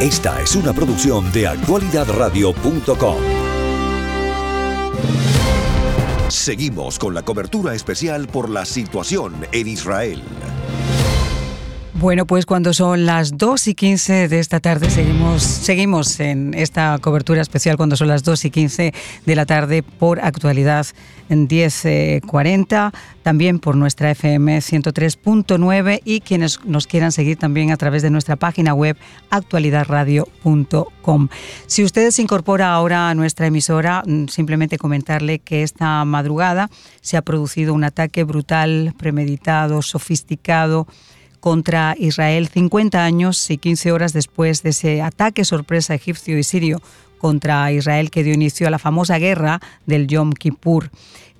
Esta 0.00 0.42
es 0.42 0.54
una 0.54 0.74
producción 0.74 1.32
de 1.32 1.46
actualidadradio.com. 1.46 3.16
Seguimos 6.28 6.98
con 6.98 7.14
la 7.14 7.22
cobertura 7.22 7.74
especial 7.74 8.28
por 8.28 8.50
la 8.50 8.66
situación 8.66 9.46
en 9.52 9.68
Israel. 9.68 10.22
Bueno, 11.98 12.26
pues 12.26 12.44
cuando 12.44 12.74
son 12.74 13.06
las 13.06 13.38
2 13.38 13.68
y 13.68 13.74
15 13.74 14.28
de 14.28 14.38
esta 14.38 14.60
tarde, 14.60 14.90
seguimos, 14.90 15.42
seguimos 15.42 16.20
en 16.20 16.52
esta 16.52 16.98
cobertura 17.00 17.40
especial 17.40 17.78
cuando 17.78 17.96
son 17.96 18.08
las 18.08 18.22
2 18.22 18.44
y 18.44 18.50
15 18.50 18.92
de 19.24 19.34
la 19.34 19.46
tarde 19.46 19.82
por 19.82 20.20
actualidad 20.20 20.86
en 21.30 21.48
1040, 21.50 22.92
también 23.22 23.58
por 23.60 23.76
nuestra 23.76 24.10
FM 24.10 24.58
103.9 24.58 26.02
y 26.04 26.20
quienes 26.20 26.62
nos 26.66 26.86
quieran 26.86 27.12
seguir 27.12 27.38
también 27.38 27.72
a 27.72 27.78
través 27.78 28.02
de 28.02 28.10
nuestra 28.10 28.36
página 28.36 28.74
web 28.74 28.98
actualidadradio.com. 29.30 31.28
Si 31.66 31.82
usted 31.82 32.10
se 32.10 32.20
incorpora 32.20 32.74
ahora 32.74 33.08
a 33.08 33.14
nuestra 33.14 33.46
emisora, 33.46 34.02
mm, 34.04 34.26
simplemente 34.26 34.76
comentarle 34.76 35.38
que 35.38 35.62
esta 35.62 36.04
madrugada 36.04 36.68
se 37.00 37.16
ha 37.16 37.22
producido 37.22 37.72
un 37.72 37.84
ataque 37.84 38.22
brutal, 38.24 38.92
premeditado, 38.98 39.80
sofisticado, 39.80 40.86
contra 41.46 41.94
Israel 41.96 42.48
50 42.48 43.04
años 43.04 43.52
y 43.52 43.58
15 43.58 43.92
horas 43.92 44.12
después 44.12 44.64
de 44.64 44.70
ese 44.70 45.00
ataque 45.00 45.44
sorpresa 45.44 45.94
egipcio 45.94 46.36
y 46.36 46.42
sirio 46.42 46.82
contra 47.18 47.70
Israel 47.70 48.10
que 48.10 48.24
dio 48.24 48.34
inicio 48.34 48.66
a 48.66 48.70
la 48.70 48.80
famosa 48.80 49.16
guerra 49.20 49.60
del 49.86 50.08
Yom 50.08 50.32
Kippur. 50.32 50.90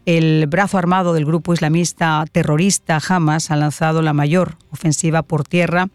El 0.04 0.46
brazo 0.46 0.78
armado 0.78 1.12
del 1.12 1.24
grupo 1.24 1.52
islamista 1.52 2.24
terrorista 2.30 3.00
Hamas 3.08 3.50
ha 3.50 3.56
lanzado 3.56 4.00
la 4.00 4.12
mayor 4.12 4.58
ofensiva 4.70 5.22
por 5.22 5.42
tierra 5.42 5.88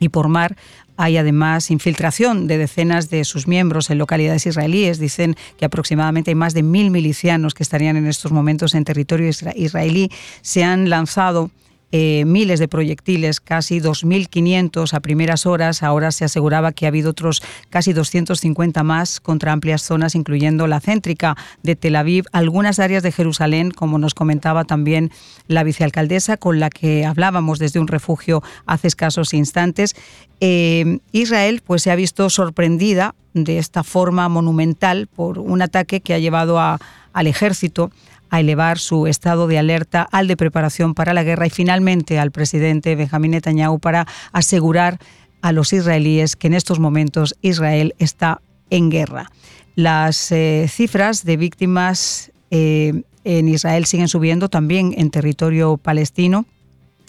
y 0.00 0.08
por 0.08 0.28
mar. 0.28 0.56
Hay 0.96 1.18
además 1.18 1.70
infiltración 1.70 2.46
de 2.46 2.56
decenas 2.56 3.10
de 3.10 3.24
sus 3.24 3.46
miembros 3.46 3.90
en 3.90 3.98
localidades 3.98 4.46
israelíes. 4.46 4.98
Dicen 4.98 5.36
que 5.58 5.66
aproximadamente 5.66 6.30
hay 6.30 6.34
más 6.34 6.54
de 6.54 6.62
mil 6.62 6.90
milicianos 6.90 7.52
que 7.52 7.62
estarían 7.62 7.98
en 7.98 8.06
estos 8.06 8.32
momentos 8.32 8.74
en 8.74 8.84
territorio 8.84 9.28
israelí. 9.28 10.10
Se 10.40 10.64
han 10.64 10.88
lanzado 10.88 11.50
eh, 11.92 12.24
miles 12.26 12.58
de 12.58 12.68
proyectiles, 12.68 13.40
casi 13.40 13.80
2.500 13.80 14.92
a 14.94 15.00
primeras 15.00 15.46
horas. 15.46 15.82
Ahora 15.82 16.10
se 16.10 16.24
aseguraba 16.24 16.72
que 16.72 16.86
ha 16.86 16.88
habido 16.88 17.10
otros 17.10 17.42
casi 17.70 17.92
250 17.92 18.82
más 18.82 19.20
contra 19.20 19.52
amplias 19.52 19.82
zonas, 19.82 20.14
incluyendo 20.14 20.66
la 20.66 20.80
céntrica 20.80 21.36
de 21.62 21.76
Tel 21.76 21.96
Aviv, 21.96 22.24
algunas 22.32 22.78
áreas 22.78 23.02
de 23.02 23.12
Jerusalén, 23.12 23.70
como 23.70 23.98
nos 23.98 24.14
comentaba 24.14 24.64
también 24.64 25.10
la 25.46 25.62
vicealcaldesa, 25.62 26.36
con 26.36 26.58
la 26.58 26.70
que 26.70 27.04
hablábamos 27.04 27.58
desde 27.58 27.80
un 27.80 27.88
refugio 27.88 28.42
hace 28.66 28.88
escasos 28.88 29.34
instantes. 29.34 29.94
Eh, 30.40 30.98
Israel 31.12 31.62
pues, 31.64 31.82
se 31.82 31.90
ha 31.90 31.96
visto 31.96 32.28
sorprendida 32.28 33.14
de 33.34 33.58
esta 33.58 33.82
forma 33.82 34.28
monumental 34.28 35.06
por 35.06 35.38
un 35.38 35.62
ataque 35.62 36.00
que 36.00 36.14
ha 36.14 36.18
llevado 36.18 36.58
al 36.58 37.26
ejército 37.26 37.90
a 38.30 38.40
elevar 38.40 38.78
su 38.78 39.06
estado 39.06 39.46
de 39.46 39.58
alerta 39.58 40.06
al 40.10 40.26
de 40.26 40.36
preparación 40.36 40.94
para 40.94 41.14
la 41.14 41.22
guerra 41.22 41.46
y 41.46 41.50
finalmente 41.50 42.18
al 42.18 42.30
presidente 42.30 42.94
Benjamín 42.96 43.32
Netanyahu 43.32 43.78
para 43.78 44.06
asegurar 44.32 44.98
a 45.42 45.52
los 45.52 45.72
israelíes 45.72 46.36
que 46.36 46.46
en 46.46 46.54
estos 46.54 46.80
momentos 46.80 47.36
Israel 47.42 47.94
está 47.98 48.40
en 48.70 48.90
guerra. 48.90 49.30
Las 49.74 50.32
eh, 50.32 50.66
cifras 50.68 51.24
de 51.24 51.36
víctimas 51.36 52.32
eh, 52.50 53.02
en 53.24 53.48
Israel 53.48 53.86
siguen 53.86 54.08
subiendo 54.08 54.48
también 54.48 54.94
en 54.96 55.10
territorio 55.10 55.76
palestino. 55.76 56.46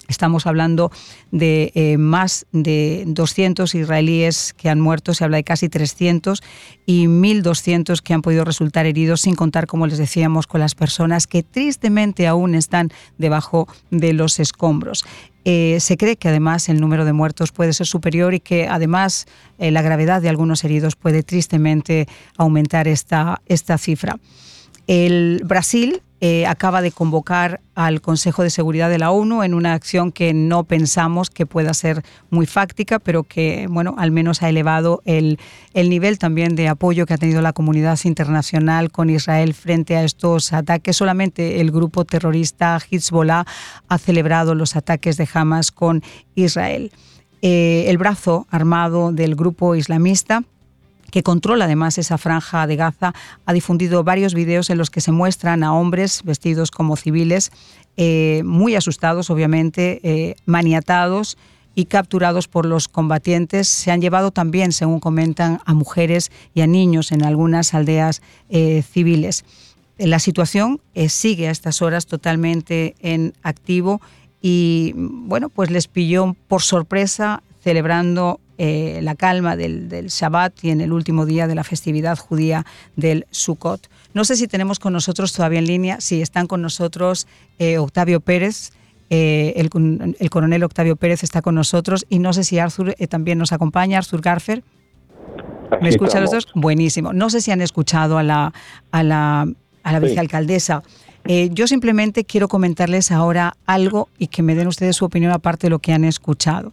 Estamos 0.08 0.46
hablando 0.46 0.92
de 1.32 1.72
eh, 1.76 1.98
más 1.98 2.46
de 2.52 3.04
200 3.08 3.74
israelíes 3.76 4.54
que 4.54 4.70
han 4.70 4.80
muerto, 4.80 5.14
se 5.14 5.24
habla 5.24 5.38
de 5.38 5.44
casi 5.44 5.70
300 5.70 6.42
y 6.86 7.06
1.200 7.06 8.02
que 8.02 8.14
han 8.14 8.22
podido 8.22 8.46
resultar 8.46 8.86
heridos, 8.86 9.22
sin 9.22 9.36
contar, 9.36 9.68
como 9.68 9.88
les 9.88 9.98
decíamos, 9.98 10.48
con 10.48 10.60
las 10.60 10.76
personas 10.76 11.28
que 11.28 11.44
tristemente 11.44 12.28
aún 12.28 12.56
están 12.56 12.90
debajo 13.18 13.68
de 13.90 14.14
los 14.14 14.40
escombros. 14.40 15.06
Eh, 15.48 15.78
se 15.80 15.96
cree 15.96 16.18
que 16.18 16.28
además 16.28 16.70
el 16.70 16.82
número 16.82 17.06
de 17.06 17.14
muertos 17.14 17.52
puede 17.52 17.74
ser 17.74 17.86
superior 17.86 18.34
y 18.34 18.40
que 18.40 18.68
además 18.68 19.28
eh, 19.60 19.70
la 19.70 19.84
gravedad 19.84 20.22
de 20.22 20.30
algunos 20.30 20.64
heridos 20.64 20.96
puede 20.96 21.22
tristemente 21.22 22.08
aumentar 22.36 22.88
esta, 22.88 23.42
esta 23.46 23.78
cifra. 23.78 24.18
El 24.88 25.42
Brasil 25.44 26.02
eh, 26.22 26.46
acaba 26.46 26.82
de 26.82 26.92
convocar 26.92 27.60
al 27.76 28.02
Consejo 28.02 28.44
de 28.44 28.50
Seguridad 28.50 28.90
de 28.90 28.98
la 28.98 29.12
ONU 29.12 29.44
en 29.44 29.54
una 29.54 29.74
acción 29.74 30.12
que 30.12 30.34
no 30.34 30.64
pensamos 30.64 31.30
que 31.30 31.46
pueda 31.46 31.74
ser 31.74 32.04
muy 32.30 32.46
fáctica, 32.46 33.00
pero 33.00 33.24
que, 33.24 33.68
bueno, 33.70 33.96
al 33.98 34.12
menos 34.12 34.42
ha 34.42 34.50
elevado 34.50 35.02
el, 35.06 35.40
el 35.74 35.90
nivel 35.90 36.18
también 36.18 36.56
de 36.56 36.68
apoyo 36.68 37.06
que 37.06 37.14
ha 37.14 37.18
tenido 37.18 37.42
la 37.42 37.54
comunidad 37.54 38.00
internacional 38.06 38.92
con 38.92 39.10
Israel 39.10 39.54
frente 39.54 39.98
a 39.98 40.04
estos 40.04 40.54
ataques. 40.54 40.96
Solamente 40.96 41.60
el 41.60 41.72
grupo 41.72 42.06
terrorista 42.06 42.80
Hezbollah 42.90 43.46
ha 43.88 43.98
celebrado 43.98 44.56
los 44.56 44.76
ataques 44.76 45.18
de 45.18 45.28
Hamas 45.34 45.72
con 45.72 46.02
Israel. 46.36 46.92
Eh, 47.42 47.86
el 47.90 47.98
brazo 47.98 48.48
armado 48.50 49.12
del 49.12 49.36
grupo 49.36 49.76
islamista 49.76 50.44
que 51.16 51.24
controla 51.24 51.64
además 51.64 51.98
esa 51.98 52.18
franja 52.18 52.68
de 52.68 52.76
Gaza, 52.76 53.14
ha 53.46 53.54
difundido 53.54 54.04
varios 54.04 54.34
videos 54.34 54.70
en 54.70 54.78
los 54.78 54.90
que 54.90 55.00
se 55.00 55.14
muestran 55.14 55.64
a 55.64 55.74
hombres 55.74 56.24
vestidos 56.26 56.72
como 56.72 56.98
civiles, 56.98 57.54
eh, 57.96 58.42
muy 58.44 58.76
asustados, 58.76 59.30
obviamente, 59.30 60.02
eh, 60.04 60.36
maniatados 60.46 61.38
y 61.74 61.86
capturados 61.86 62.50
por 62.50 62.66
los 62.66 62.90
combatientes. 62.90 63.70
Se 63.70 63.92
han 63.92 64.02
llevado 64.02 64.32
también, 64.32 64.74
según 64.74 65.00
comentan, 65.00 65.62
a 65.64 65.74
mujeres 65.74 66.34
y 66.54 66.60
a 66.60 66.68
niños 66.68 67.14
en 67.14 67.24
algunas 67.24 67.74
aldeas 67.74 68.22
eh, 68.50 68.84
civiles. 68.84 69.46
La 69.98 70.20
situación 70.20 70.82
sigue 71.08 71.48
a 71.48 71.52
estas 71.52 71.82
horas 71.82 72.08
totalmente 72.08 72.94
en 73.00 73.32
activo 73.42 74.02
y 74.42 74.92
bueno, 74.98 75.48
pues 75.48 75.72
les 75.72 75.88
pilló 75.88 76.36
por 76.50 76.62
sorpresa 76.62 77.42
celebrando 77.64 78.42
eh, 78.58 79.00
la 79.02 79.16
calma 79.16 79.56
del, 79.56 79.90
del, 79.90 80.08
Shabbat 80.08 80.64
y 80.64 80.70
en 80.70 80.82
el 80.82 80.94
último 80.94 81.26
día 81.26 81.48
de 81.48 81.56
la 81.56 81.64
festividad 81.64 82.18
judía 82.18 82.66
del 82.96 83.26
Sukkot. 83.32 83.90
No 84.14 84.24
sé 84.24 84.38
si 84.38 84.48
tenemos 84.48 84.80
con 84.80 84.94
nosotros 84.94 85.34
todavía 85.34 85.60
en 85.60 85.68
línea, 85.68 86.00
si 86.00 86.22
están 86.22 86.48
con 86.48 86.62
nosotros 86.62 87.28
eh, 87.60 87.78
Octavio 87.78 88.22
Pérez. 88.22 88.72
Eh, 89.10 89.54
el, 89.58 90.30
coronel 90.30 90.64
Octavio 90.64 90.96
Pérez 90.96 91.24
está 91.24 91.42
con 91.42 91.54
nosotros 91.54 92.06
y 92.10 92.20
no 92.20 92.34
sé 92.34 92.44
si 92.44 92.58
Arthur 92.58 92.96
también 93.10 93.38
nos 93.38 93.52
acompaña, 93.52 93.98
Arthur 93.98 94.22
Garfer. 94.22 94.64
¿Me 95.82 95.90
escuchan 95.90 96.22
los 96.22 96.32
dos? 96.32 96.48
Buenísimo. 96.56 97.14
No 97.14 97.30
sé 97.30 97.42
si 97.42 97.52
han 97.52 97.62
escuchado 97.62 98.18
a 98.18 98.24
la, 98.24 98.54
a 98.92 99.04
la, 99.04 99.48
a 99.84 99.92
la 99.92 100.00
vicealcaldesa. 100.00 100.82
Yo 101.28 101.68
simplemente 101.68 102.24
quiero 102.24 102.48
comentarles 102.48 103.12
ahora 103.12 103.58
algo 103.66 104.10
y 104.20 104.28
que 104.28 104.44
me 104.44 104.56
den 104.56 104.68
ustedes 104.68 104.96
su 104.96 105.06
opinión 105.06 105.32
aparte 105.32 105.68
de 105.68 105.72
lo 105.72 105.80
que 105.80 105.94
han 105.94 106.04
escuchado. 106.04 106.72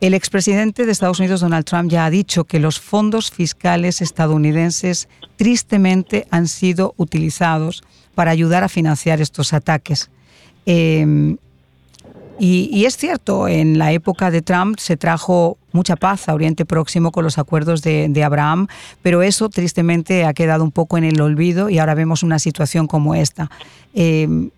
El 0.00 0.14
expresidente 0.14 0.86
de 0.86 0.92
Estados 0.92 1.18
Unidos, 1.18 1.42
Donald 1.42 1.66
Trump, 1.66 1.90
ya 1.90 2.06
ha 2.06 2.10
dicho 2.10 2.44
que 2.44 2.58
los 2.58 2.80
fondos 2.80 3.30
fiscales 3.30 4.00
estadounidenses 4.00 5.08
tristemente 5.36 6.26
han 6.30 6.48
sido 6.48 6.94
utilizados 6.96 7.82
para 8.14 8.30
ayudar 8.30 8.64
a 8.64 8.70
financiar 8.70 9.20
estos 9.20 9.52
ataques. 9.52 10.10
Em, 10.64 11.36
y, 12.42 12.86
es 12.86 12.96
cierto, 12.96 13.48
en 13.48 13.78
la 13.78 13.92
época 13.92 14.30
de 14.30 14.40
Trump 14.40 14.78
se 14.78 14.96
trajo 14.96 15.58
mucha 15.72 15.96
paz 15.96 16.26
a 16.26 16.34
Oriente 16.34 16.64
Próximo 16.64 17.12
con 17.12 17.22
los 17.22 17.38
acuerdos 17.38 17.82
de, 17.82 18.24
Abraham, 18.24 18.66
pero 19.02 19.20
eso 19.20 19.50
tristemente 19.50 20.24
ha 20.24 20.32
quedado 20.32 20.64
un 20.64 20.72
poco 20.72 20.96
en 20.96 21.04
el 21.04 21.20
olvido 21.20 21.68
y 21.68 21.78
ahora 21.78 21.94
vemos 21.94 22.22
una 22.22 22.38
situación 22.38 22.86
como 22.86 23.14
esta. 23.14 23.50
Em, 23.92 24.48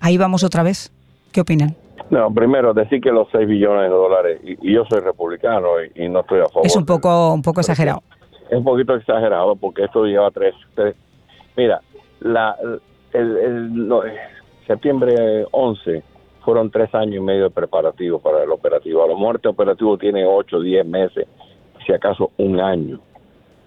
ahí 0.00 0.16
vamos 0.16 0.44
otra 0.44 0.62
vez. 0.62 0.92
¿Qué 1.32 1.40
opinan? 1.40 1.74
No, 2.08 2.32
primero 2.32 2.72
decir 2.72 3.00
que 3.00 3.10
los 3.10 3.26
6 3.32 3.48
billones 3.48 3.82
de 3.82 3.88
dólares, 3.88 4.40
y, 4.44 4.72
yo 4.72 4.84
soy 4.88 5.00
republicano 5.00 5.70
y, 5.92 6.08
no 6.08 6.20
estoy 6.20 6.38
a 6.38 6.46
favor. 6.46 6.66
Es 6.66 6.76
un 6.76 6.86
poco, 6.86 7.34
un 7.34 7.42
poco 7.42 7.62
exagerado. 7.62 8.04
Es 8.48 8.58
un 8.58 8.64
poquito 8.64 8.94
exagerado 8.94 9.56
porque 9.56 9.86
esto 9.86 10.04
lleva 10.04 10.30
tres. 10.30 10.54
mira, 11.56 11.80
la, 12.20 12.54
el, 13.12 13.36
el 13.36 13.90
septiembre 14.68 15.46
11 15.50 16.13
fueron 16.44 16.70
tres 16.70 16.94
años 16.94 17.16
y 17.16 17.20
medio 17.20 17.44
de 17.44 17.50
preparativo 17.50 18.18
para 18.18 18.42
el 18.42 18.50
operativo. 18.50 19.02
A 19.02 19.08
lo 19.08 19.16
muerte 19.16 19.48
operativo 19.48 19.96
tiene 19.98 20.24
8, 20.26 20.60
10 20.60 20.86
meses, 20.86 21.26
si 21.86 21.92
acaso 21.92 22.30
un 22.36 22.60
año 22.60 23.00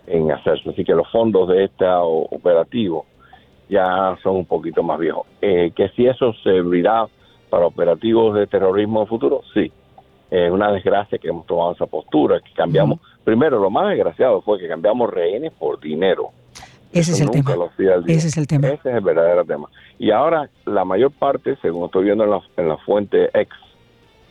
en 0.06 0.32
hacerse. 0.32 0.70
Así 0.70 0.84
que 0.84 0.94
los 0.94 1.10
fondos 1.12 1.50
de 1.50 1.66
este 1.66 1.86
operativo 1.86 3.06
ya 3.70 4.18
son 4.24 4.38
un 4.38 4.46
poquito 4.46 4.84
más 4.84 5.00
viejos. 5.00 5.26
Eh, 5.42 5.72
que 5.76 5.90
si 5.90 6.06
eso 6.06 6.34
servirá 6.44 7.08
para 7.50 7.66
operativos 7.66 8.36
de 8.36 8.48
terrorismo 8.48 9.02
en 9.02 9.08
futuro, 9.08 9.42
sí. 9.54 9.72
Es 10.30 10.52
una 10.52 10.72
desgracia 10.72 11.18
que 11.18 11.30
hemos 11.30 11.46
tomado 11.46 11.72
esa 11.72 11.86
postura, 11.86 12.42
que 12.42 12.52
cambiamos. 12.52 13.00
Primero, 13.24 13.60
lo 13.60 13.70
más 13.70 13.88
desgraciado 13.88 14.42
fue 14.42 14.60
que 14.60 14.68
cambiamos 14.68 15.10
rehenes 15.10 15.54
por 15.54 15.80
dinero. 15.80 16.32
Ese 16.92 17.12
es 17.12 17.22
el 17.22 17.30
tema. 17.32 17.54
Ese 18.08 18.28
es 18.28 18.38
el 18.38 18.48
tema. 18.48 18.68
Ese 18.68 18.90
es 18.90 18.96
el 18.96 19.02
verdadero 19.02 19.46
tema. 19.46 19.70
Y 20.00 20.12
ahora, 20.12 20.50
la 20.66 20.86
mayor 20.86 21.12
parte, 21.12 21.58
según 21.62 21.86
estoy 21.86 22.06
viendo 22.06 22.24
en 22.24 22.32
la, 22.32 22.42
en 22.58 22.70
la 22.70 22.78
fuente 22.78 23.30
X, 23.34 23.54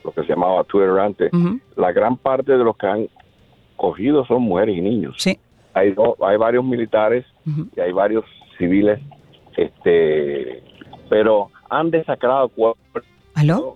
lo 0.05 0.13
que 0.13 0.23
se 0.23 0.29
llamaba 0.29 0.65
Twitter 0.65 0.99
antes, 0.99 1.31
la 1.77 1.93
gran 1.93 2.17
parte 2.17 2.53
de 2.53 2.65
los 2.65 2.77
que 2.77 2.87
han 2.87 3.09
cogidos 3.77 4.27
son 4.27 4.43
mujeres 4.43 4.77
y 4.77 4.81
niños. 4.81 5.15
Sí. 5.19 5.39
Hay, 5.75 5.95
hay 6.23 6.37
varios 6.39 6.65
militares 6.65 7.27
y 7.77 7.81
hay 7.81 7.93
varios 7.93 8.25
civiles, 8.57 8.99
este, 9.57 10.63
pero 11.11 11.51
han 11.69 11.91
desacrado 11.91 12.49
cuerpos 12.49 13.05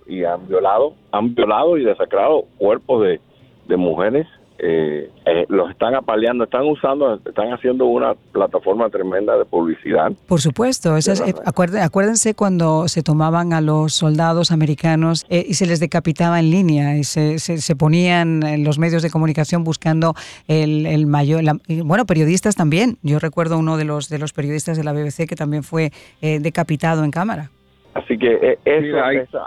y 0.07 0.23
han 0.23 0.47
violado, 0.47 0.95
han 1.11 1.35
violado 1.35 1.77
y 1.77 1.83
desacrado 1.83 2.45
cuerpos 2.57 3.03
de, 3.03 3.21
de 3.67 3.77
mujeres 3.77 4.25
eh, 4.63 5.09
eh, 5.25 5.45
los 5.49 5.71
están 5.71 5.95
apaleando, 5.95 6.43
están 6.43 6.67
usando, 6.67 7.15
están 7.15 7.51
haciendo 7.51 7.87
una 7.87 8.13
plataforma 8.31 8.91
tremenda 8.91 9.35
de 9.35 9.43
publicidad. 9.43 10.11
Por 10.27 10.39
supuesto, 10.39 10.95
eh, 10.97 11.33
acuérdense 11.45 12.35
cuando 12.35 12.87
se 12.87 13.01
tomaban 13.01 13.53
a 13.53 13.61
los 13.61 13.93
soldados 13.93 14.51
americanos 14.51 15.25
y 15.29 15.55
se 15.55 15.65
les 15.65 15.79
decapitaba 15.79 16.39
en 16.39 16.51
línea 16.51 16.95
y 16.95 17.03
se, 17.03 17.39
se, 17.39 17.75
ponían 17.75 18.43
en 18.43 18.63
los 18.63 18.77
medios 18.77 19.01
de 19.01 19.09
comunicación 19.09 19.63
buscando 19.63 20.13
el, 20.47 21.07
mayor, 21.07 21.41
bueno, 21.83 22.05
periodistas 22.05 22.55
también. 22.55 22.99
Yo 23.01 23.17
recuerdo 23.17 23.57
uno 23.57 23.77
de 23.77 23.85
los 23.85 24.09
de 24.09 24.19
los 24.19 24.31
periodistas 24.31 24.77
de 24.77 24.83
la 24.83 24.93
BBC 24.93 25.27
que 25.27 25.35
también 25.35 25.63
fue 25.63 25.91
decapitado 26.21 27.03
en 27.03 27.09
cámara. 27.09 27.49
Así 27.95 28.15
que 28.15 28.59
eso, 28.63 29.39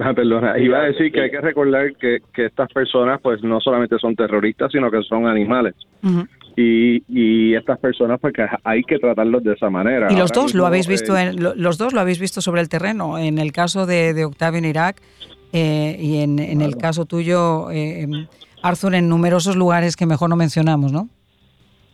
Ah, 0.00 0.14
perdona, 0.14 0.58
iba 0.58 0.78
a 0.78 0.84
decir 0.84 1.10
que 1.10 1.22
hay 1.22 1.30
que 1.30 1.40
recordar 1.40 1.94
que, 1.96 2.18
que 2.32 2.46
estas 2.46 2.72
personas 2.72 3.20
pues 3.20 3.42
no 3.42 3.60
solamente 3.60 3.98
son 3.98 4.14
terroristas, 4.14 4.70
sino 4.70 4.90
que 4.90 5.02
son 5.02 5.26
animales. 5.26 5.74
y, 6.56 7.02
y 7.08 7.54
estas 7.54 7.78
personas 7.78 8.20
pues 8.20 8.32
hay 8.64 8.82
que 8.82 8.98
tratarlos 8.98 9.42
de 9.42 9.54
esa 9.54 9.70
manera. 9.70 10.12
Y 10.12 10.16
los 10.16 10.32
dos 10.32 10.54
lo 10.54 10.66
habéis 10.66 10.86
visto 10.86 11.16
en, 11.16 11.36
los 11.40 11.78
dos 11.78 11.92
lo 11.92 12.00
habéis 12.00 12.20
visto 12.20 12.40
sobre 12.40 12.60
el 12.60 12.68
terreno, 12.68 13.18
en 13.18 13.38
el 13.38 13.52
caso 13.52 13.86
de, 13.86 14.14
de 14.14 14.24
Octavio 14.24 14.58
en 14.58 14.64
Irak 14.64 15.02
eh, 15.52 15.96
y 15.98 16.18
en, 16.18 16.38
en 16.38 16.60
el 16.60 16.76
caso 16.76 17.04
tuyo, 17.04 17.70
eh, 17.70 18.06
Arthur, 18.62 18.94
en 18.94 19.08
numerosos 19.08 19.56
lugares 19.56 19.96
que 19.96 20.06
mejor 20.06 20.28
no 20.30 20.36
mencionamos, 20.36 20.92
¿no? 20.92 21.08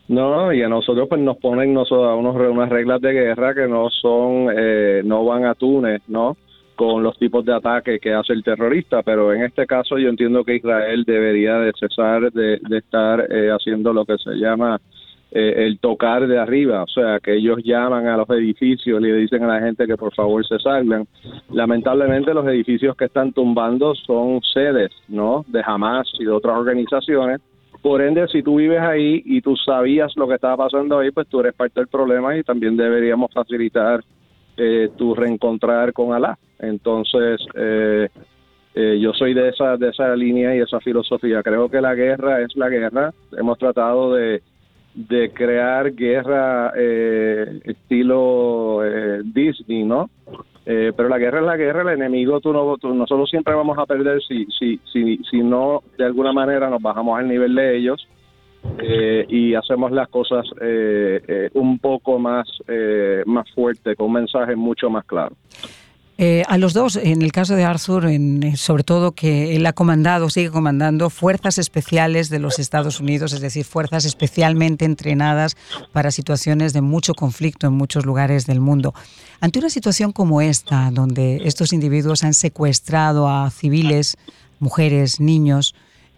No, 0.09 0.53
y 0.53 0.62
a 0.62 0.69
nosotros 0.69 1.09
pues 1.09 1.21
nos 1.21 1.39
ponen 1.39 1.73
nosotros 1.73 2.19
unos, 2.19 2.37
unas 2.37 2.69
reglas 2.69 3.00
de 3.00 3.12
guerra 3.12 3.55
que 3.55 3.67
no 3.67 3.89
son, 3.89 4.49
eh, 4.55 5.00
no 5.05 5.25
van 5.25 5.47
a 5.47 5.55
Túnez, 5.55 6.03
¿no? 6.09 6.37
Con 6.75 7.03
los 7.03 7.19
tipos 7.19 7.44
de 7.44 7.55
ataque 7.55 7.99
que 7.99 8.12
hace 8.12 8.32
el 8.32 8.43
terrorista, 8.43 9.03
pero 9.03 9.32
en 9.32 9.43
este 9.43 9.67
caso 9.67 9.99
yo 9.99 10.09
entiendo 10.09 10.44
que 10.44 10.56
Israel 10.56 11.05
debería 11.05 11.59
de 11.59 11.73
cesar 11.79 12.32
de, 12.32 12.61
estar 12.76 13.26
eh, 13.31 13.50
haciendo 13.50 13.93
lo 13.93 14.05
que 14.05 14.19
se 14.19 14.35
llama 14.35 14.81
eh, 15.37 15.67
el 15.67 15.81
tocar 15.81 16.29
de 16.29 16.38
arriba, 16.38 16.85
o 16.85 16.87
sea, 16.87 17.19
que 17.19 17.35
ellos 17.35 17.59
llaman 17.65 18.06
a 18.06 18.17
los 18.17 18.31
edificios 18.31 19.00
y 19.00 19.03
le 19.03 19.17
dicen 19.17 19.43
a 19.43 19.49
la 19.49 19.61
gente 19.61 19.85
que 19.87 19.97
por 19.97 20.15
favor 20.15 20.47
se 20.47 20.61
salgan. 20.61 21.09
Lamentablemente 21.50 22.32
los 22.32 22.47
edificios 22.47 22.97
que 22.97 23.06
están 23.06 23.32
tumbando 23.32 23.97
son 23.97 24.41
sedes, 24.43 24.93
¿no? 25.09 25.44
De 25.49 25.61
Hamas 25.67 26.09
y 26.21 26.25
de 26.25 26.31
otras 26.31 26.56
organizaciones. 26.56 27.41
Por 27.82 28.00
ende, 28.00 28.29
si 28.29 28.44
tú 28.44 28.56
vives 28.59 28.81
ahí 28.81 29.23
y 29.25 29.41
tú 29.41 29.56
sabías 29.56 30.17
lo 30.17 30.29
que 30.29 30.37
estaba 30.37 30.56
pasando 30.56 31.00
ahí, 31.00 31.11
pues 31.11 31.26
tú 31.26 31.41
eres 31.41 31.55
parte 31.55 31.81
del 31.81 31.88
problema 31.88 32.37
y 32.37 32.44
también 32.44 32.76
deberíamos 32.76 33.32
facilitar 33.32 34.05
eh, 34.56 34.91
tu 34.97 35.17
reencontrar 35.17 35.93
con 35.93 36.12
Alá. 36.12 36.38
Entonces, 36.69 37.40
eh, 37.55 38.08
eh, 38.75 38.99
yo 39.00 39.12
soy 39.12 39.34
de 39.34 39.49
esa, 39.49 39.76
de 39.76 39.90
esa 39.90 40.14
línea 40.16 40.55
y 40.55 40.61
esa 40.61 40.81
filosofía. 40.81 41.43
Creo 41.43 41.69
que 41.69 41.81
la 41.81 41.94
guerra 41.94 42.40
es 42.40 42.56
la 42.56 42.69
guerra. 42.69 43.12
Hemos 43.37 43.58
tratado 43.58 44.14
de, 44.14 44.43
de 44.94 45.31
crear 45.31 45.93
guerra 45.94 46.72
eh, 46.76 47.61
estilo 47.64 48.81
Disney, 49.25 49.84
¿no? 49.84 50.11
pero 50.64 51.11
la 51.11 51.19
guerra 51.19 51.40
es 51.40 51.44
la 51.44 51.58
guerra, 51.58 51.82
el 51.82 52.00
enemigo, 52.00 52.40
tú 52.40 52.50
no, 52.50 52.76
nosotros 52.94 53.28
siempre 53.28 53.52
vamos 53.52 53.76
a 53.76 53.84
perder 53.84 54.22
si, 54.22 54.46
si, 54.46 54.81
si, 54.90 55.19
si 55.31 55.40
no 55.40 55.82
de 55.99 56.06
alguna 56.06 56.32
manera 56.32 56.70
nos 56.70 56.81
bajamos 56.81 57.19
al 57.19 57.28
nivel 57.28 57.55
de 57.55 57.76
ellos 57.76 58.08
eh, 58.78 59.26
y 59.28 59.55
hacemos 59.55 59.93
las 59.93 60.08
cosas 60.08 60.46
eh, 60.61 61.20
eh, 61.28 61.50
un 61.55 61.78
poco 61.78 62.19
más, 62.19 62.49
más 63.26 63.50
fuerte, 63.52 63.94
con 63.94 64.06
un 64.06 64.14
mensaje 64.14 64.56
mucho 64.56 64.90
más 64.90 65.05
claro. 65.05 65.37
A 66.16 66.58
los 66.58 66.75
dos, 66.75 66.96
en 66.96 67.22
el 67.22 67.32
caso 67.32 67.56
de 67.56 67.64
Arthur, 67.64 68.06
en, 68.06 68.56
sobre 68.56 68.84
todo 68.84 69.12
que 69.12 69.56
él 69.56 69.66
ha 69.66 69.72
comandado, 69.72 70.31
sigue 70.31 70.50
comandando 70.50 71.11
fuerzas 71.11 71.58
especiales 71.58 72.28
de 72.28 72.38
los 72.38 72.58
Estados 72.58 73.00
Unidos, 73.00 73.32
es 73.32 73.40
decir, 73.40 73.64
fuerzas 73.64 74.05
especialmente 74.05 74.84
entrenadas 74.84 75.56
para 75.93 76.12
situaciones 76.12 76.72
de 76.72 76.82
mucho 76.82 77.14
conflicto 77.14 77.66
en 77.66 77.72
muchos 77.72 78.06
lugares 78.06 78.46
del 78.46 78.61
mundo. 78.61 78.94
Ante 79.40 79.58
una 79.58 79.70
situación 79.70 80.12
como 80.12 80.40
esta, 80.40 80.90
donde 80.93 81.43
estos 81.44 81.72
individuos 81.72 82.22
han 82.22 82.34
secuestrado 82.34 83.28
a 83.28 83.50
civiles, 83.50 84.16
mujeres, 84.61 85.20
niños, 85.20 85.75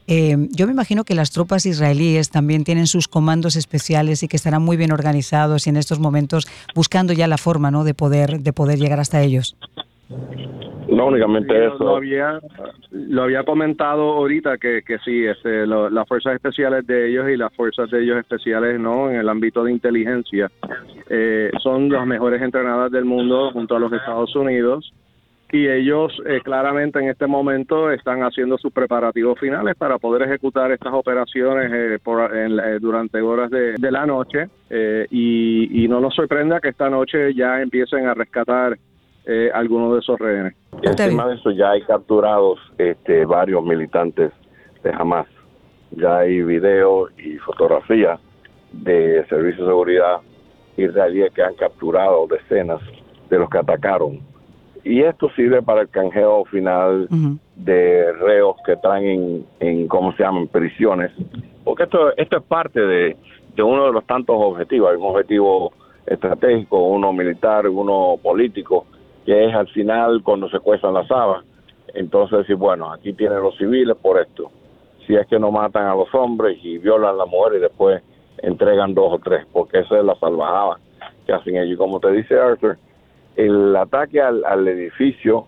eh, 0.08 0.36
yo 0.52 0.66
me 0.66 0.72
imagino 0.72 1.04
que 1.04 1.14
las 1.14 1.32
tropas 1.32 1.66
israelíes 1.66 2.30
también 2.30 2.62
tienen 2.62 2.86
sus 2.86 3.08
comandos 3.08 3.56
especiales 3.56 4.22
y 4.22 4.28
que 4.28 4.36
estarán 4.36 4.62
muy 4.62 4.76
bien 4.76 4.92
organizados 4.92 5.66
y 5.66 5.70
en 5.70 5.76
estos 5.76 5.98
momentos 5.98 6.46
buscando 6.74 7.12
ya 7.12 7.26
la 7.26 7.38
forma 7.38 7.72
¿no? 7.72 7.82
de, 7.82 7.94
poder, 7.94 8.40
de 8.40 8.52
poder 8.52 8.78
llegar 8.78 9.00
hasta 9.00 9.22
ellos. 9.22 9.56
No 10.88 11.06
únicamente 11.06 11.66
eso. 11.66 11.78
Lo 11.78 11.96
había, 11.96 12.38
lo 12.90 13.24
había 13.24 13.42
comentado 13.42 14.12
ahorita 14.12 14.56
que, 14.58 14.82
que 14.82 14.98
sí, 14.98 15.24
este, 15.24 15.66
las 15.66 16.06
fuerzas 16.06 16.34
especiales 16.34 16.86
de 16.86 17.10
ellos 17.10 17.28
y 17.28 17.36
las 17.36 17.52
fuerzas 17.54 17.90
de 17.90 18.02
ellos 18.02 18.18
especiales 18.18 18.78
no 18.78 19.10
en 19.10 19.16
el 19.16 19.28
ámbito 19.28 19.64
de 19.64 19.72
inteligencia 19.72 20.50
eh, 21.10 21.50
son 21.60 21.88
las 21.88 22.06
mejores 22.06 22.40
entrenadas 22.40 22.92
del 22.92 23.04
mundo 23.04 23.50
junto 23.52 23.74
a 23.76 23.80
los 23.80 23.92
Estados 23.92 24.34
Unidos 24.36 24.92
y 25.52 25.68
ellos 25.68 26.12
eh, 26.26 26.40
claramente 26.42 26.98
en 26.98 27.08
este 27.08 27.26
momento 27.26 27.90
están 27.92 28.22
haciendo 28.22 28.58
sus 28.58 28.72
preparativos 28.72 29.38
finales 29.38 29.76
para 29.76 29.98
poder 29.98 30.22
ejecutar 30.22 30.72
estas 30.72 30.92
operaciones 30.92 31.72
eh, 31.72 31.98
eh, 31.98 32.78
durante 32.80 33.20
horas 33.20 33.50
de, 33.50 33.90
la 33.90 34.04
noche 34.04 34.48
y, 35.10 35.86
no 35.88 36.00
nos 36.00 36.14
sorprenda 36.14 36.60
que 36.60 36.70
esta 36.70 36.90
noche 36.90 37.32
ya 37.32 37.62
empiecen 37.62 38.06
a 38.06 38.14
rescatar 38.14 38.76
algunos 39.54 39.94
de 39.94 39.98
esos 40.00 40.18
rehenes. 40.18 40.54
Y 40.82 40.86
encima 40.86 41.26
de 41.26 41.34
eso 41.34 41.50
ya 41.50 41.70
hay 41.70 41.82
capturados 41.82 42.58
este, 42.78 43.24
varios 43.24 43.64
militantes 43.64 44.32
de 44.82 44.90
Hamas. 44.90 45.26
Ya 45.92 46.18
hay 46.18 46.42
video 46.42 47.08
y 47.18 47.36
fotografía 47.38 48.18
de 48.72 49.24
servicios 49.28 49.66
de 49.66 49.72
seguridad 49.72 50.20
israelíes 50.76 51.32
que 51.32 51.42
han 51.42 51.54
capturado 51.54 52.26
decenas 52.26 52.80
de 53.30 53.38
los 53.38 53.48
que 53.48 53.58
atacaron 53.58 54.20
y 54.86 55.02
esto 55.02 55.28
sirve 55.34 55.62
para 55.62 55.82
el 55.82 55.88
canjeo 55.88 56.44
final 56.44 57.08
de 57.56 58.12
reos 58.12 58.56
que 58.64 58.76
traen 58.76 59.44
en, 59.58 59.88
¿cómo 59.88 60.12
se 60.12 60.22
llaman?, 60.22 60.46
prisiones, 60.46 61.10
porque 61.64 61.82
esto, 61.82 62.16
esto 62.16 62.36
es 62.36 62.42
parte 62.44 62.80
de, 62.80 63.16
uno 63.58 63.86
de 63.86 63.92
los 63.92 64.06
tantos 64.06 64.36
objetivos, 64.38 64.90
hay 64.90 64.96
un 64.96 65.08
objetivo 65.10 65.72
estratégico, 66.06 66.84
uno 66.84 67.12
militar, 67.12 67.66
uno 67.66 68.16
político, 68.22 68.86
que 69.26 69.48
es 69.48 69.54
al 69.54 69.66
final 69.68 70.22
cuando 70.22 70.48
se 70.48 70.60
cuestan 70.60 70.94
las 70.94 71.10
habas, 71.10 71.44
entonces 71.94 72.38
decir, 72.38 72.56
bueno, 72.56 72.92
aquí 72.92 73.12
tienen 73.12 73.42
los 73.42 73.56
civiles 73.58 73.96
por 74.00 74.20
esto, 74.20 74.50
si 75.06 75.16
es 75.16 75.26
que 75.26 75.38
no 75.38 75.50
matan 75.50 75.86
a 75.86 75.94
los 75.94 76.14
hombres 76.14 76.58
y 76.62 76.78
violan 76.78 77.10
a 77.10 77.18
las 77.18 77.28
mujeres 77.28 77.58
y 77.58 77.62
después 77.62 78.02
entregan 78.38 78.94
dos 78.94 79.14
o 79.14 79.18
tres, 79.18 79.44
porque 79.52 79.80
esa 79.80 79.98
es 79.98 80.04
la 80.04 80.14
salvajada 80.16 80.78
que 81.26 81.32
hacen 81.32 81.56
ellos. 81.56 81.74
Y 81.74 81.76
como 81.76 81.98
te 82.00 82.12
dice 82.12 82.38
Arthur, 82.38 82.78
el 83.34 83.74
ataque 83.74 84.20
al, 84.20 84.68
edificio 84.68 85.46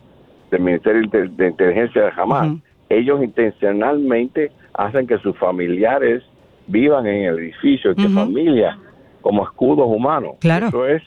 del 0.51 0.61
Ministerio 0.61 1.09
de 1.11 1.49
Inteligencia 1.49 2.03
de 2.03 2.13
Hamas, 2.17 2.49
ellos 2.89 3.23
intencionalmente 3.23 4.51
hacen 4.75 5.07
que 5.07 5.19
sus 5.19 5.37
familiares 5.37 6.23
vivan 6.67 7.07
en 7.07 7.27
el 7.27 7.39
edificio, 7.39 7.95
que 7.95 8.09
familia 8.09 8.79
como 9.21 9.45
escudos 9.45 9.87
humanos. 9.89 10.37
Claro. 10.41 10.69
Eso 10.69 10.87
es, 10.87 11.03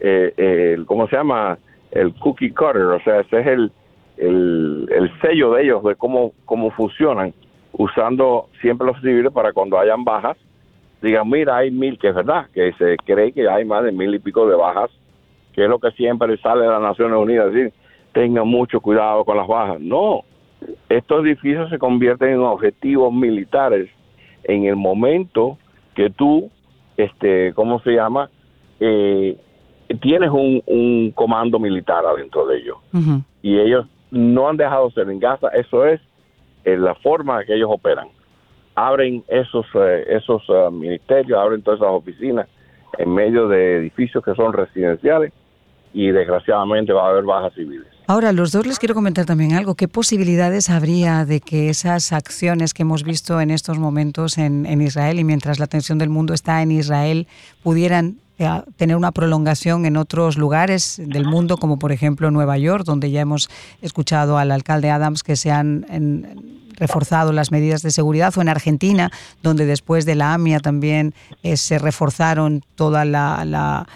eh, 0.00 0.32
el, 0.74 0.86
¿cómo 0.86 1.08
se 1.08 1.16
llama? 1.16 1.58
El 2.00 2.14
cookie 2.14 2.50
cutter, 2.50 2.82
o 2.82 3.00
sea, 3.00 3.20
ese 3.20 3.40
es 3.40 3.46
el, 3.46 3.72
el, 4.18 5.10
sello 5.20 5.52
de 5.52 5.64
ellos, 5.64 5.82
de 5.84 5.94
cómo, 5.94 6.32
cómo 6.44 6.70
funcionan, 6.70 7.32
usando 7.72 8.48
siempre 8.60 8.86
los 8.86 9.00
civiles 9.00 9.32
para 9.32 9.52
cuando 9.52 9.78
hayan 9.78 10.04
bajas, 10.04 10.36
digan, 11.02 11.28
mira, 11.28 11.56
hay 11.56 11.70
mil, 11.70 11.98
que 11.98 12.08
es 12.08 12.14
verdad, 12.14 12.46
que 12.52 12.72
se 12.74 12.96
cree 13.04 13.32
que 13.32 13.48
hay 13.48 13.64
más 13.64 13.84
de 13.84 13.92
mil 13.92 14.14
y 14.14 14.18
pico 14.18 14.48
de 14.48 14.56
bajas 14.56 14.90
que 15.56 15.64
es 15.64 15.70
lo 15.70 15.78
que 15.78 15.90
siempre 15.92 16.36
sale 16.36 16.62
de 16.62 16.68
las 16.68 16.82
Naciones 16.82 17.18
Unidas, 17.18 17.50
decir, 17.50 17.72
tengan 18.12 18.46
mucho 18.46 18.78
cuidado 18.82 19.24
con 19.24 19.38
las 19.38 19.48
bajas. 19.48 19.80
No, 19.80 20.22
estos 20.90 21.24
edificios 21.24 21.70
se 21.70 21.78
convierten 21.78 22.28
en 22.28 22.40
objetivos 22.40 23.12
militares 23.12 23.88
en 24.44 24.64
el 24.66 24.76
momento 24.76 25.56
que 25.94 26.10
tú, 26.10 26.50
este, 26.98 27.54
¿cómo 27.54 27.80
se 27.80 27.92
llama? 27.92 28.28
Eh, 28.80 29.38
tienes 30.00 30.30
un, 30.30 31.12
comando 31.14 31.58
militar 31.58 32.04
adentro 32.04 32.46
de 32.46 32.58
ellos. 32.58 32.76
Y 33.42 33.58
ellos 33.58 33.86
no 34.10 34.48
han 34.48 34.56
dejado 34.56 34.90
ser 34.90 35.08
en 35.10 35.20
Gaza, 35.20 35.48
eso 35.48 35.84
es 35.86 36.00
eh, 36.64 36.76
la 36.76 36.94
forma 36.96 37.44
que 37.44 37.54
ellos 37.54 37.70
operan. 37.70 38.08
Abren 38.74 39.24
esos, 39.28 39.66
eh, 39.74 40.04
esos 40.08 40.42
ministerios, 40.72 41.38
abren 41.38 41.62
todas 41.62 41.80
esas 41.80 41.92
oficinas 41.92 42.46
en 42.98 43.12
medio 43.12 43.48
de 43.48 43.76
edificios 43.78 44.24
que 44.24 44.34
son 44.34 44.52
residenciales 44.52 45.32
y 45.92 46.08
desgraciadamente 46.08 46.92
va 46.92 47.06
a 47.06 47.10
haber 47.10 47.24
bajas 47.24 47.54
civiles. 47.54 47.86
Ahora, 48.08 48.32
los 48.32 48.52
dos 48.52 48.66
les 48.66 48.78
quiero 48.78 48.94
comentar 48.94 49.26
también 49.26 49.54
algo. 49.54 49.74
¿Qué 49.74 49.88
posibilidades 49.88 50.70
habría 50.70 51.24
de 51.24 51.40
que 51.40 51.70
esas 51.70 52.12
acciones 52.12 52.72
que 52.72 52.82
hemos 52.82 53.02
visto 53.02 53.40
en 53.40 53.50
estos 53.50 53.78
momentos 53.78 54.38
en, 54.38 54.64
en 54.66 54.80
Israel 54.80 55.18
y 55.18 55.24
mientras 55.24 55.58
la 55.58 55.64
atención 55.64 55.98
del 55.98 56.08
mundo 56.08 56.32
está 56.32 56.62
en 56.62 56.70
Israel 56.70 57.26
pudieran 57.64 58.18
eh, 58.38 58.62
tener 58.76 58.96
una 58.96 59.12
prolongación 59.12 59.86
en 59.86 59.96
otros 59.96 60.36
lugares 60.36 61.00
del 61.04 61.24
mundo, 61.24 61.56
como 61.56 61.78
por 61.78 61.92
ejemplo 61.92 62.30
Nueva 62.30 62.58
York, 62.58 62.84
donde 62.84 63.10
ya 63.10 63.20
hemos 63.20 63.48
escuchado 63.82 64.38
al 64.38 64.50
alcalde 64.50 64.90
Adams 64.90 65.22
que 65.22 65.36
se 65.36 65.50
han 65.50 65.84
reforzado 66.76 67.32
las 67.32 67.50
medidas 67.50 67.82
de 67.82 67.90
seguridad, 67.90 68.32
o 68.36 68.42
en 68.42 68.48
Argentina, 68.48 69.10
donde 69.42 69.66
después 69.66 70.04
de 70.04 70.14
la 70.14 70.34
AMIA 70.34 70.60
también 70.60 71.14
eh, 71.42 71.56
se 71.56 71.78
reforzaron 71.78 72.62
toda 72.74 73.04
la, 73.04 73.86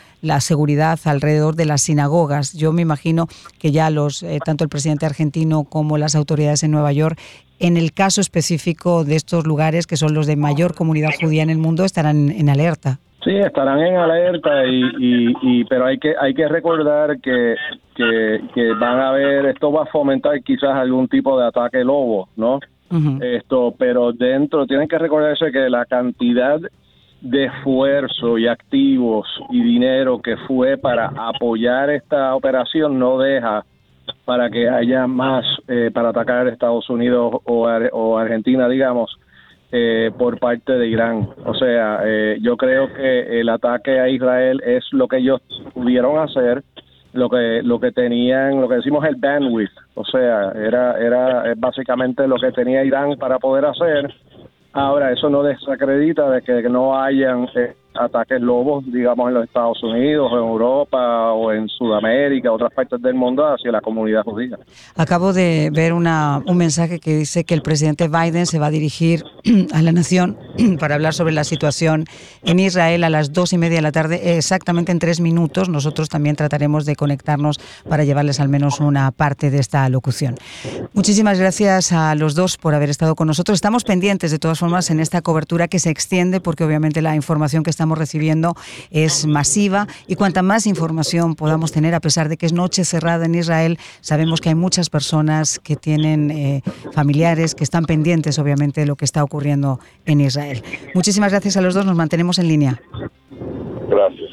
seguridad 0.41 0.99
alrededor 1.05 1.57
de 1.57 1.67
las 1.67 1.83
sinagogas. 1.83 2.53
Yo 2.53 2.73
me 2.73 2.83
imagino 2.83 3.29
que 3.59 3.73
ya 3.73 3.91
los, 3.91 4.23
eh, 4.23 4.39
tanto 4.45 4.65
el 4.65 4.71
presidente 4.71 5.07
argentino 5.07 5.65
como 5.65 5.99
las 5.99 6.15
autoridades 6.15 6.63
en 6.63 6.73
Nueva 6.73 6.93
York 6.93 7.19
en 7.59 7.77
el 7.77 7.93
caso 7.93 8.23
específico 8.23 9.05
de 9.05 9.17
estos 9.17 9.47
lugares, 9.47 9.87
que 9.87 9.99
son 9.99 10.15
los 10.15 10.27
de 10.27 10.37
mayor 10.37 10.75
comunidad 10.75 11.11
judía 11.21 11.43
en 11.43 11.51
el 11.51 11.59
mundo, 11.59 11.85
estarán 11.85 12.31
en 12.31 12.49
alerta. 12.49 13.01
Sí, 13.23 13.37
estarán 13.37 13.81
en 13.81 13.97
alerta 13.97 14.65
y, 14.67 15.35
y, 15.43 15.65
pero 15.65 15.87
hay 15.87 15.99
que 15.99 16.15
hay 16.19 16.33
que 16.33 16.49
recordar 16.49 17.21
que, 17.21 17.55
que, 17.95 18.73
van 18.81 18.99
a 18.99 19.11
haber 19.11 19.47
esto 19.47 19.71
va 19.71 19.83
a 19.83 19.87
fomentar 19.87 20.43
quizás 20.43 20.75
algún 20.75 21.07
tipo 21.07 21.39
de 21.39 21.47
ataque 21.47 21.85
lobo, 21.85 22.29
¿no? 22.37 22.61
Esto, 23.21 23.73
pero 23.79 24.13
dentro 24.13 24.67
tienen 24.67 24.89
que 24.89 24.99
recordarse 24.99 25.53
que 25.53 25.69
la 25.69 25.85
cantidad 25.85 26.59
de 27.21 27.45
esfuerzo 27.45 28.39
y 28.39 28.49
activos 28.49 29.29
y 29.51 29.63
dinero 29.63 30.21
que 30.21 30.37
fue 30.49 30.77
para 30.77 31.13
apoyar 31.15 31.91
esta 31.91 32.35
operación 32.35 32.99
no 32.99 33.19
deja 33.19 33.65
para 34.25 34.51
que 34.51 34.69
haya 34.69 35.07
más 35.07 35.45
eh, 35.69 35.91
para 35.93 36.09
atacar 36.09 36.49
Estados 36.49 36.89
Unidos 36.91 37.35
o, 37.45 37.69
o 37.93 38.19
Argentina, 38.19 38.69
digamos, 38.69 39.17
eh, 39.73 40.11
por 40.17 40.39
parte 40.39 40.73
de 40.73 40.89
Irán. 40.89 41.29
O 41.45 41.55
sea, 41.55 42.01
eh, 42.05 42.39
yo 42.41 42.57
creo 42.57 42.93
que 42.93 43.41
el 43.41 43.49
ataque 43.49 44.01
a 44.01 44.09
Israel 44.09 44.61
es 44.65 44.85
lo 44.93 45.07
que 45.09 45.19
ellos 45.19 45.41
pudieron 45.73 46.19
hacer, 46.19 46.63
lo 47.13 47.29
que 47.29 47.61
lo 47.63 47.79
que 47.81 47.93
tenían, 47.93 48.61
lo 48.61 48.69
que 48.69 48.77
decimos 48.77 49.05
el 49.05 49.17
bandwidth. 49.17 49.71
O 49.95 50.05
sea, 50.05 50.53
era 50.53 50.99
era 50.99 51.55
básicamente 51.57 52.27
lo 52.27 52.37
que 52.37 52.53
tenía 52.53 52.85
Irán 52.85 53.17
para 53.17 53.39
poder 53.39 53.65
hacer. 53.65 54.13
Ahora, 54.73 55.13
eso 55.13 55.29
no 55.29 55.43
desacredita 55.43 56.31
de 56.31 56.43
que 56.43 56.63
no 56.69 56.97
hayan 56.97 57.49
eh, 57.57 57.75
ataques 57.95 58.41
lobos, 58.41 58.85
digamos, 58.87 59.29
en 59.29 59.35
los 59.35 59.45
Estados 59.45 59.83
Unidos, 59.83 60.31
en 60.33 60.39
Europa 60.39 61.33
o 61.33 61.53
en 61.53 61.69
Sudamérica, 61.69 62.53
otras 62.53 62.73
partes 62.73 63.01
del 63.03 63.15
mundo 63.15 63.45
hacia 63.47 63.73
la 63.73 63.81
comunidad 63.81 64.23
judía. 64.23 64.59
Acabo 64.97 65.33
de 65.33 65.71
ver 65.73 65.93
una, 65.93 66.43
un 66.47 66.57
mensaje 66.57 67.01
que 67.01 67.17
dice 67.17 67.45
que 67.45 67.55
el 67.55 67.63
presidente 67.63 68.09
Biden 68.09 68.47
se 68.47 68.59
va 68.59 68.67
a 68.67 68.71
dirigir 68.71 69.25
a 69.73 69.83
la 69.83 69.93
nación 69.93 70.39
para 70.79 70.95
hablar 70.95 71.15
sobre 71.15 71.33
la 71.33 71.45
situación 71.45 72.05
en 72.43 72.61
Israel 72.61 73.05
a 73.05 73.11
las 73.11 73.33
dos 73.33 73.53
y 73.53 73.59
media 73.59 73.77
de 73.77 73.83
la 73.83 73.93
tarde, 73.93 74.37
exactamente 74.37 74.93
en 74.93 74.99
tres 74.99 75.21
minutos. 75.21 75.69
Nosotros 75.69 76.09
también 76.09 76.37
trataremos 76.37 76.87
de 76.87 76.97
conectarnos 76.97 77.59
para 77.89 78.05
llevarles 78.05 78.41
al 78.41 78.49
menos 78.49 78.81
una 78.81 79.11
parte 79.11 79.51
de 79.51 79.59
esta 79.59 79.89
locución. 79.89 80.37
Muchísimas 80.93 81.39
gracias 81.39 81.93
a 81.93 82.15
los 82.15 82.35
dos 82.35 82.57
por 82.57 82.75
haber 82.75 82.91
estado 82.91 83.15
con 83.15 83.27
nosotros. 83.27 83.57
Estamos 83.57 83.85
pendientes 83.85 84.31
de 84.31 84.39
todas 84.39 84.59
formas 84.59 84.91
en 84.91 85.01
esta 85.01 85.23
cobertura 85.23 85.69
que 85.69 85.79
se 85.79 85.91
extiende 85.91 86.41
porque 86.41 86.65
obviamente 86.65 87.03
la 87.03 87.17
información 87.17 87.63
que 87.63 87.71
está 87.71 87.80
estamos 87.81 87.97
recibiendo 87.97 88.55
es 88.91 89.27
masiva 89.27 89.87
y 90.07 90.15
cuanta 90.15 90.43
más 90.43 90.67
información 90.67 91.35
podamos 91.35 91.73
tener, 91.73 91.95
a 91.95 92.01
pesar 92.01 92.29
de 92.29 92.37
que 92.37 92.45
es 92.45 92.53
noche 92.53 92.85
cerrada 92.85 93.25
en 93.25 93.35
Israel, 93.35 93.79
sabemos 94.03 94.43
que 94.43 94.51
hay 94.51 94.55
muchas 94.55 94.91
personas 94.91 95.59
que 95.59 95.77
tienen 95.77 96.31
eh, 96.31 96.63
familiares 96.93 97.55
que 97.55 97.65
están 97.65 97.87
pendientes, 97.87 98.39
obviamente, 98.39 98.83
de 98.83 98.87
lo 98.87 98.97
que 98.97 99.07
está 99.07 99.25
ocurriendo 99.25 99.81
en 100.05 100.21
Israel. 100.21 100.63
Muchísimas 100.95 101.31
gracias 101.31 101.57
a 101.57 101.63
los 101.63 101.73
dos, 101.73 101.87
nos 101.87 101.97
mantenemos 101.97 102.39
en 102.39 102.49
línea. 102.49 102.83
Gracias. 103.89 104.31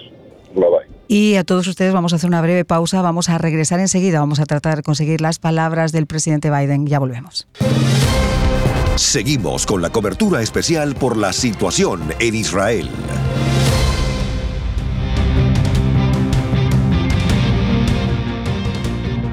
Bye 0.54 0.66
bye. 0.66 0.98
Y 1.08 1.36
a 1.36 1.46
todos 1.46 1.66
ustedes 1.68 1.94
vamos 1.94 2.12
a 2.12 2.18
hacer 2.18 2.28
una 2.28 2.42
breve 2.42 2.66
pausa, 2.66 3.02
vamos 3.02 3.30
a 3.30 3.38
regresar 3.38 3.80
enseguida, 3.80 4.20
vamos 4.20 4.42
a 4.42 4.46
tratar 4.46 4.76
de 4.76 4.84
conseguir 4.84 5.22
las 5.22 5.40
palabras 5.40 5.94
del 5.94 6.06
presidente 6.06 6.52
Biden. 6.52 6.86
Ya 6.86 7.00
volvemos. 7.00 7.48
Seguimos 8.98 9.68
con 9.68 9.82
la 9.84 9.92
cobertura 9.92 10.42
especial 10.42 10.96
por 10.96 11.18
la 11.18 11.32
situación 11.32 12.02
en 12.20 12.34
Israel. 12.34 12.90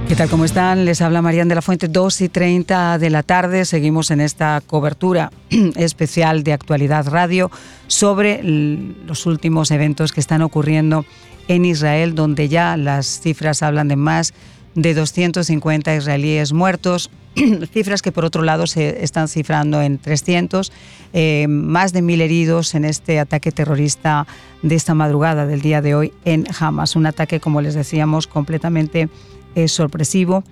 ¿Qué 0.07 0.17
tal? 0.17 0.29
¿Cómo 0.29 0.45
están? 0.45 0.85
Les 0.85 1.01
habla 1.01 1.23
Marían 1.23 1.49
de 1.49 1.55
la 1.55 1.63
Fuente, 1.63 1.89
2 1.89 2.21
y 2.21 2.29
30 2.29 2.99
de 2.99 3.09
la 3.09 3.23
tarde. 3.23 3.65
Seguimos 3.65 4.11
en 4.11 4.21
esta 4.21 4.63
cobertura 4.67 5.33
especial 5.77 6.45
de 6.45 6.53
Actualidad 6.53 7.09
Radio 7.09 7.51
sobre 7.87 8.43
los 8.43 9.25
últimos 9.25 9.71
eventos 9.71 10.13
que 10.13 10.21
están 10.21 10.43
ocurriendo 10.43 11.07
en 11.49 11.65
Israel, 11.65 12.15
donde 12.15 12.51
ya 12.51 12.77
las 12.77 13.21
cifras 13.21 13.63
hablan 13.63 13.89
de 13.89 13.97
más 13.97 14.35
de 14.75 14.93
250 14.93 15.97
israelíes 15.97 16.53
muertos, 16.53 17.11
cifras 17.73 18.03
que 18.03 18.13
por 18.13 18.27
otro 18.27 18.43
lado 18.43 18.67
se 18.67 19.03
están 19.03 19.27
cifrando 19.27 19.81
en 19.81 19.99
300, 19.99 20.71
eh, 21.15 21.47
más 21.49 21.95
de 21.95 22.03
mil 22.03 22.21
heridos 22.21 22.75
en 22.75 22.85
este 22.85 23.21
ataque 23.21 23.53
terrorista 23.53 24.27
de 24.63 24.75
esta 24.75 24.93
madrugada 24.93 25.47
del 25.47 25.63
día 25.63 25.81
de 25.81 25.95
hoy 25.95 26.13
en 26.27 26.45
Hamas. 26.59 26.95
Un 26.95 27.07
ataque, 27.07 27.41
como 27.41 27.63
les 27.63 27.73
decíamos, 27.73 28.27
completamente 28.27 29.09
es 29.55 29.73
sorpresivo, 29.73 30.45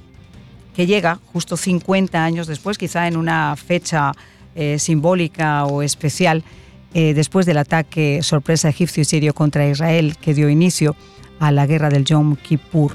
que 0.75 0.87
llega 0.87 1.19
justo 1.33 1.57
50 1.57 2.25
años 2.25 2.47
después, 2.47 2.79
quizá 2.79 3.09
en 3.09 3.17
una 3.17 3.55
fecha 3.57 4.13
eh, 4.55 4.79
simbólica 4.79 5.65
o 5.67 5.83
especial, 5.83 6.45
eh, 6.95 7.15
después 7.15 7.47
del 7.47 7.59
ataque 7.59 8.23
sorpresa 8.23 8.69
egipcio 8.69 9.01
y 9.01 9.05
sirio 9.05 9.35
contra 9.35 9.67
Israel 9.67 10.17
que 10.21 10.35
dio 10.35 10.51
inicio 10.51 10.95
a 11.41 11.51
la 11.51 11.67
guerra 11.67 11.89
del 11.89 12.05
Yom 12.05 12.37
Kippur. 12.37 12.93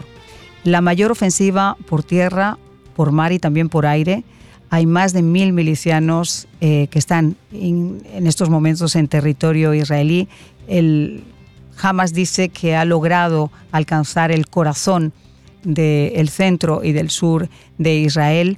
La 0.63 0.81
mayor 0.81 1.11
ofensiva 1.11 1.77
por 1.87 2.03
tierra, 2.03 2.57
por 2.95 3.11
mar 3.11 3.31
y 3.31 3.39
también 3.39 3.69
por 3.69 3.85
aire. 3.85 4.23
Hay 4.69 4.85
más 4.85 5.13
de 5.13 5.21
mil 5.21 5.53
milicianos 5.53 6.47
eh, 6.61 6.87
que 6.91 6.99
están 6.99 7.37
en, 7.51 8.03
estos 8.27 8.49
momentos 8.49 8.95
en 8.95 9.07
territorio 9.07 9.73
israelí. 9.73 10.27
El 10.67 11.23
Hamas 11.81 12.13
dice 12.13 12.49
que 12.49 12.75
ha 12.75 12.85
logrado 12.85 13.51
alcanzar 13.71 14.31
el 14.31 14.47
corazón 14.47 15.13
del 15.63 16.29
centro 16.29 16.83
y 16.83 16.91
del 16.91 17.09
sur 17.09 17.49
de 17.77 17.95
Israel. 17.95 18.57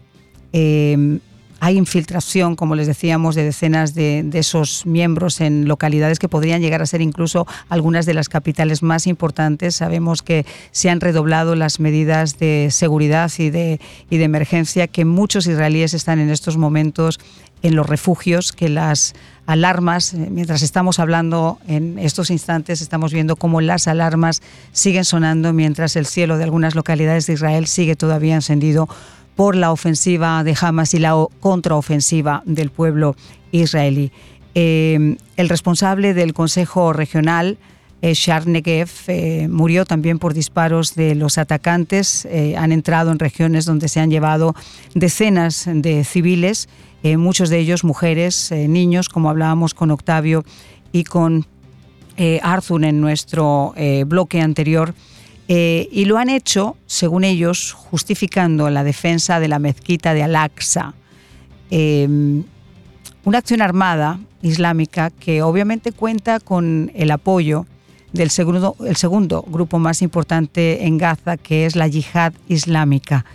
Eh, 0.54 1.20
hay 1.60 1.78
infiltración, 1.78 2.56
como 2.56 2.76
les 2.76 2.88
decíamos, 2.88 3.36
de 3.36 3.44
decenas 3.44 3.94
de, 3.94 4.28
esos 4.34 4.86
miembros 4.86 5.42
en 5.42 5.68
localidades 5.68 6.20
que 6.20 6.30
podrían 6.30 6.62
llegar 6.62 6.82
a 6.82 6.86
ser 6.86 7.02
incluso 7.02 7.46
algunas 7.68 8.06
de 8.06 8.14
las 8.14 8.30
capitales 8.30 8.82
más 8.82 9.08
importantes. 9.08 9.76
Sabemos 9.76 10.22
que 10.22 10.46
se 10.72 10.90
han 10.90 11.02
redoblado 11.02 11.56
las 11.56 11.80
medidas 11.80 12.40
de 12.40 12.70
seguridad 12.72 13.32
y 13.38 13.50
de, 13.50 13.80
y 14.10 14.18
de 14.18 14.24
emergencia, 14.24 14.88
que 14.88 15.04
muchos 15.06 15.48
israelíes 15.48 15.94
están 15.94 16.20
en 16.20 16.30
estos 16.30 16.58
momentos 16.58 17.20
en 17.62 17.76
los 17.76 17.88
refugios, 17.88 18.52
que 18.52 18.70
las 18.70 19.14
alarmas, 19.46 20.14
eh, 20.14 20.28
mientras 20.30 20.62
estamos 20.62 21.00
hablando 21.00 21.60
en 21.68 22.00
estos 22.00 22.30
instantes, 22.30 22.82
estamos 22.82 23.12
viendo 23.12 23.36
cómo 23.36 23.62
las 23.62 23.88
alarmas 23.88 24.42
siguen 24.72 25.06
sonando 25.06 25.54
mientras 25.54 25.96
el 25.96 26.06
cielo 26.06 26.38
de 26.38 26.44
algunas 26.44 26.76
localidades 26.76 27.26
de 27.28 27.34
Israel 27.34 27.68
sigue 27.68 27.96
todavía 27.96 28.36
encendido 28.36 28.88
por 29.36 29.56
la 29.56 29.72
ofensiva 29.72 30.44
de 30.44 30.56
Hamas 30.60 30.94
y 30.94 31.00
la 31.00 31.16
contraofensiva 31.40 32.44
del 32.46 32.70
pueblo 32.70 33.16
israelí. 33.52 34.12
Eh, 34.56 35.16
el 35.38 35.50
responsable 35.50 36.14
del 36.14 36.34
Consejo 36.34 36.94
Regional, 36.94 37.58
eh, 38.02 38.16
Negev, 38.46 38.90
eh, 39.08 39.48
murió 39.50 39.86
también 39.86 40.20
por 40.20 40.34
disparos 40.34 40.96
de 40.96 41.16
los 41.16 41.38
atacantes. 41.38 42.28
han 42.58 42.72
entrado 42.72 43.12
en 43.12 43.20
regiones 43.20 43.66
donde 43.66 43.88
se 43.88 44.00
han 44.00 44.10
llevado 44.10 44.56
decenas 44.96 45.68
de 45.72 46.04
civiles 46.04 46.68
eh, 47.02 47.16
muchos 47.16 47.50
de 47.50 47.60
ellos 47.60 47.84
mujeres, 47.84 48.52
eh, 48.52 48.68
niños, 48.68 49.08
como 49.08 49.30
hablábamos 49.30 49.74
con 49.74 49.90
Octavio 49.90 50.44
y 50.92 51.06
con 51.06 51.46
eh, 52.18 52.42
Arthur 52.44 52.84
en 52.84 53.00
nuestro 53.00 53.74
bloque 54.06 54.42
anterior. 54.42 54.94
y 55.48 56.06
lo 56.06 56.20
han 56.20 56.30
hecho, 56.30 56.78
según 56.86 57.24
ellos, 57.24 57.74
justificando 57.74 58.70
la 58.70 58.84
defensa 58.84 59.40
de 59.40 59.48
la 59.48 59.58
mezquita 59.58 60.14
de 60.14 60.22
Al-Aqsa. 60.22 60.94
Em, 61.72 62.44
una 63.24 63.40
acción 63.40 63.62
armada 63.62 64.20
islámica 64.44 65.10
que 65.10 65.42
obviamente 65.42 65.92
cuenta 65.92 66.40
con 66.40 66.92
el 66.94 67.10
apoyo 67.10 67.66
del 68.14 68.30
segundo, 68.30 68.76
el 68.86 68.96
segundo 68.96 69.44
grupo 69.48 69.80
más 69.80 70.02
importante 70.02 70.86
en 70.86 70.98
Gaza, 70.98 71.38
que 71.38 71.66
es 71.66 71.76
la 71.76 71.88
yihad 71.88 72.34
islámica. 72.48 73.26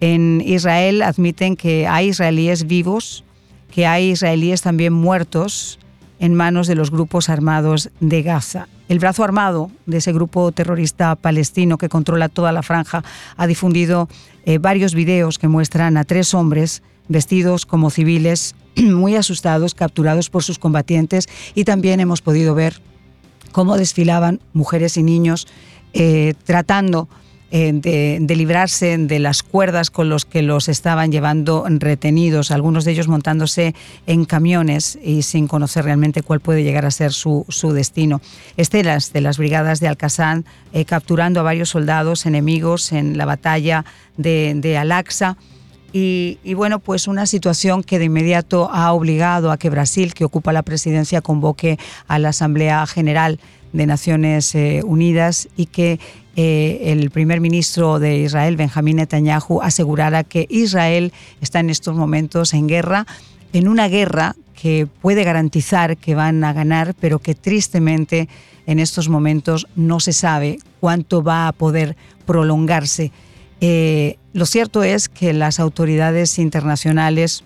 En 0.00 0.42
Israel 0.44 1.02
admiten 1.02 1.56
que 1.56 1.86
hay 1.86 2.08
israelíes 2.08 2.66
vivos, 2.66 3.24
que 3.70 3.86
hay 3.86 4.10
israelíes 4.10 4.62
también 4.62 4.92
muertos 4.92 5.78
en 6.18 6.34
manos 6.34 6.66
de 6.66 6.74
los 6.74 6.90
grupos 6.90 7.28
armados 7.28 7.90
de 8.00 8.22
Gaza. 8.22 8.68
El 8.88 8.98
brazo 8.98 9.24
armado 9.24 9.70
de 9.86 9.98
ese 9.98 10.12
grupo 10.12 10.52
terrorista 10.52 11.14
palestino 11.16 11.78
que 11.78 11.88
controla 11.88 12.28
toda 12.28 12.52
la 12.52 12.62
franja 12.62 13.02
ha 13.36 13.46
difundido 13.46 14.08
eh, 14.44 14.58
varios 14.58 14.94
videos 14.94 15.38
que 15.38 15.48
muestran 15.48 15.96
a 15.96 16.04
tres 16.04 16.34
hombres 16.34 16.82
vestidos 17.08 17.66
como 17.66 17.90
civiles, 17.90 18.54
muy 18.76 19.16
asustados, 19.16 19.74
capturados 19.74 20.30
por 20.30 20.42
sus 20.42 20.58
combatientes 20.58 21.28
y 21.54 21.64
también 21.64 22.00
hemos 22.00 22.22
podido 22.22 22.54
ver 22.54 22.80
cómo 23.52 23.76
desfilaban 23.76 24.40
mujeres 24.52 24.96
y 24.96 25.02
niños 25.02 25.46
eh, 25.92 26.34
tratando 26.44 27.08
eh, 27.54 27.70
de, 27.74 28.34
librarse 28.34 28.96
de 28.96 29.18
las 29.18 29.42
cuerdas 29.42 29.90
con 29.90 30.08
los 30.08 30.24
que 30.24 30.40
los 30.40 30.70
estaban 30.70 31.12
llevando 31.12 31.66
retenidos, 31.68 32.50
algunos 32.50 32.86
de 32.86 32.92
ellos 32.92 33.08
montándose 33.08 33.74
en 34.06 34.24
camiones 34.24 34.98
y 35.04 35.20
sin 35.20 35.48
conocer 35.48 35.84
realmente 35.84 36.22
cuál 36.22 36.40
puede 36.40 36.64
llegar 36.64 36.86
a 36.86 36.90
ser 36.90 37.12
su, 37.12 37.44
destino. 37.74 38.22
Estelas 38.56 39.12
de 39.12 39.20
las 39.20 39.36
brigadas 39.36 39.80
de 39.80 39.88
Al-Qassam 39.88 40.44
eh, 40.72 40.86
capturando 40.86 41.40
a 41.40 41.42
varios 41.42 41.68
soldados 41.68 42.24
enemigos 42.24 42.90
en 42.90 43.18
la 43.18 43.26
batalla 43.26 43.84
de, 44.16 44.78
Al-Aqsa. 44.80 45.36
Y, 45.94 46.54
bueno, 46.54 46.78
pues 46.78 47.06
una 47.06 47.26
situación 47.26 47.82
que 47.82 47.98
de 47.98 48.06
inmediato 48.06 48.70
ha 48.72 48.92
obligado 48.92 49.50
a 49.50 49.58
que 49.58 49.68
Brasil, 49.68 50.14
que 50.14 50.24
ocupa 50.24 50.52
la 50.52 50.62
presidencia, 50.62 51.20
convoque 51.20 51.78
a 52.08 52.18
la 52.18 52.30
Asamblea 52.30 52.86
General 52.86 53.38
de 53.74 53.86
Naciones 53.86 54.54
eh, 54.54 54.80
Unidas 54.84 55.48
y 55.56 55.66
que 55.66 56.00
eh, 56.34 56.80
el 56.84 57.10
primer 57.10 57.40
ministro 57.40 57.98
de 57.98 58.18
Israel, 58.18 58.56
Benjamín 58.56 58.96
Netanyahu, 58.96 59.60
asegurara 59.60 60.24
que 60.24 60.46
Israel 60.48 61.12
está 61.42 61.60
en 61.60 61.68
estos 61.68 61.94
momentos 61.94 62.54
en 62.54 62.68
guerra, 62.68 63.06
en 63.52 63.68
una 63.68 63.88
guerra 63.88 64.34
que 64.54 64.86
puede 64.86 65.24
garantizar 65.24 65.98
que 65.98 66.14
van 66.14 66.42
a 66.44 66.54
ganar, 66.54 66.94
pero 66.98 67.18
que 67.18 67.34
tristemente 67.34 68.28
en 68.66 68.78
estos 68.78 69.08
momentos 69.08 69.66
no 69.76 70.00
se 70.00 70.12
sabe 70.12 70.58
cuánto 70.80 71.22
va 71.22 71.48
a 71.48 71.52
poder 71.52 71.96
prolongarse. 72.24 73.12
Eh, 73.64 74.18
lo 74.32 74.44
cierto 74.44 74.82
es 74.82 75.08
que 75.08 75.32
las 75.32 75.60
autoridades 75.60 76.40
internacionales 76.40 77.44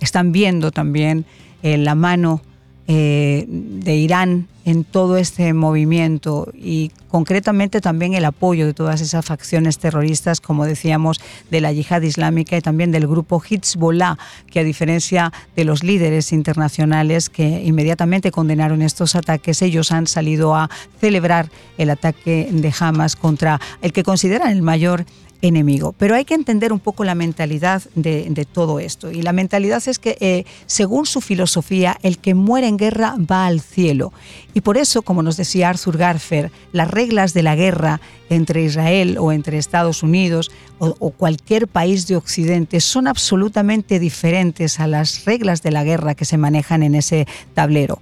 están 0.00 0.32
viendo 0.32 0.70
también 0.70 1.26
eh, 1.62 1.76
la 1.76 1.94
mano 1.94 2.40
eh, 2.90 3.44
de 3.46 3.96
Irán 3.96 4.48
en 4.64 4.82
todo 4.84 5.18
este 5.18 5.52
movimiento 5.52 6.50
y 6.54 6.90
concretamente 7.08 7.82
también 7.82 8.14
el 8.14 8.24
apoyo 8.24 8.64
de 8.64 8.72
todas 8.72 9.02
esas 9.02 9.26
facciones 9.26 9.78
terroristas, 9.78 10.40
como 10.40 10.64
decíamos, 10.64 11.20
de 11.50 11.60
la 11.60 11.70
yihad 11.70 12.00
islámica 12.00 12.56
y 12.56 12.62
también 12.62 12.90
del 12.90 13.06
grupo 13.06 13.42
Hezbollah, 13.42 14.16
que 14.50 14.60
a 14.60 14.64
diferencia 14.64 15.34
de 15.54 15.64
los 15.64 15.84
líderes 15.84 16.32
internacionales 16.32 17.28
que 17.28 17.62
inmediatamente 17.62 18.30
condenaron 18.30 18.80
estos 18.80 19.14
ataques, 19.14 19.60
ellos 19.60 19.92
han 19.92 20.06
salido 20.06 20.54
a 20.54 20.70
celebrar 20.98 21.50
el 21.76 21.90
ataque 21.90 22.48
de 22.50 22.72
Hamas 22.80 23.16
contra 23.16 23.60
el 23.82 23.92
que 23.92 24.02
consideran 24.02 24.50
el 24.50 24.62
mayor 24.62 25.04
enemigo. 25.42 25.94
Pero 25.96 26.14
hay 26.14 26.24
que 26.24 26.34
entender 26.34 26.72
un 26.72 26.80
poco 26.80 27.04
la 27.04 27.14
mentalidad 27.14 27.82
de, 27.94 28.46
todo 28.52 28.80
esto. 28.80 29.10
Y 29.10 29.22
la 29.22 29.32
mentalidad 29.32 29.82
es 29.86 29.98
que, 29.98 30.16
eh, 30.20 30.44
según 30.66 31.06
su 31.06 31.20
filosofía, 31.20 31.98
el 32.02 32.18
que 32.18 32.34
muere 32.34 32.66
en 32.66 32.76
guerra 32.76 33.14
va 33.18 33.46
al 33.46 33.60
cielo. 33.60 34.12
Y 34.54 34.60
por 34.62 34.76
eso, 34.76 35.02
como 35.02 35.22
nos 35.22 35.36
decía 35.36 35.68
Arthur 35.68 35.96
Garfer, 35.96 36.50
las 36.72 36.90
reglas 36.90 37.34
de 37.34 37.42
la 37.42 37.54
guerra 37.56 38.00
entre 38.30 38.64
Israel 38.64 39.16
o 39.18 39.32
entre 39.32 39.58
Estados 39.58 40.02
Unidos 40.02 40.50
o, 40.78 41.10
cualquier 41.10 41.66
país 41.66 42.06
de 42.06 42.16
Occidente 42.16 42.80
son 42.80 43.08
absolutamente 43.08 43.98
diferentes 43.98 44.78
a 44.80 44.86
las 44.86 45.24
reglas 45.24 45.62
de 45.62 45.72
la 45.72 45.84
guerra 45.84 46.14
que 46.14 46.24
se 46.24 46.38
manejan 46.38 46.82
en 46.82 46.94
ese 46.94 47.26
tablero. 47.54 48.00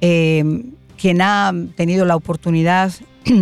Eh, 0.00 0.62
quien 0.98 1.22
ha 1.22 1.54
tenido 1.76 2.04
la 2.04 2.16
oportunidad 2.16 2.92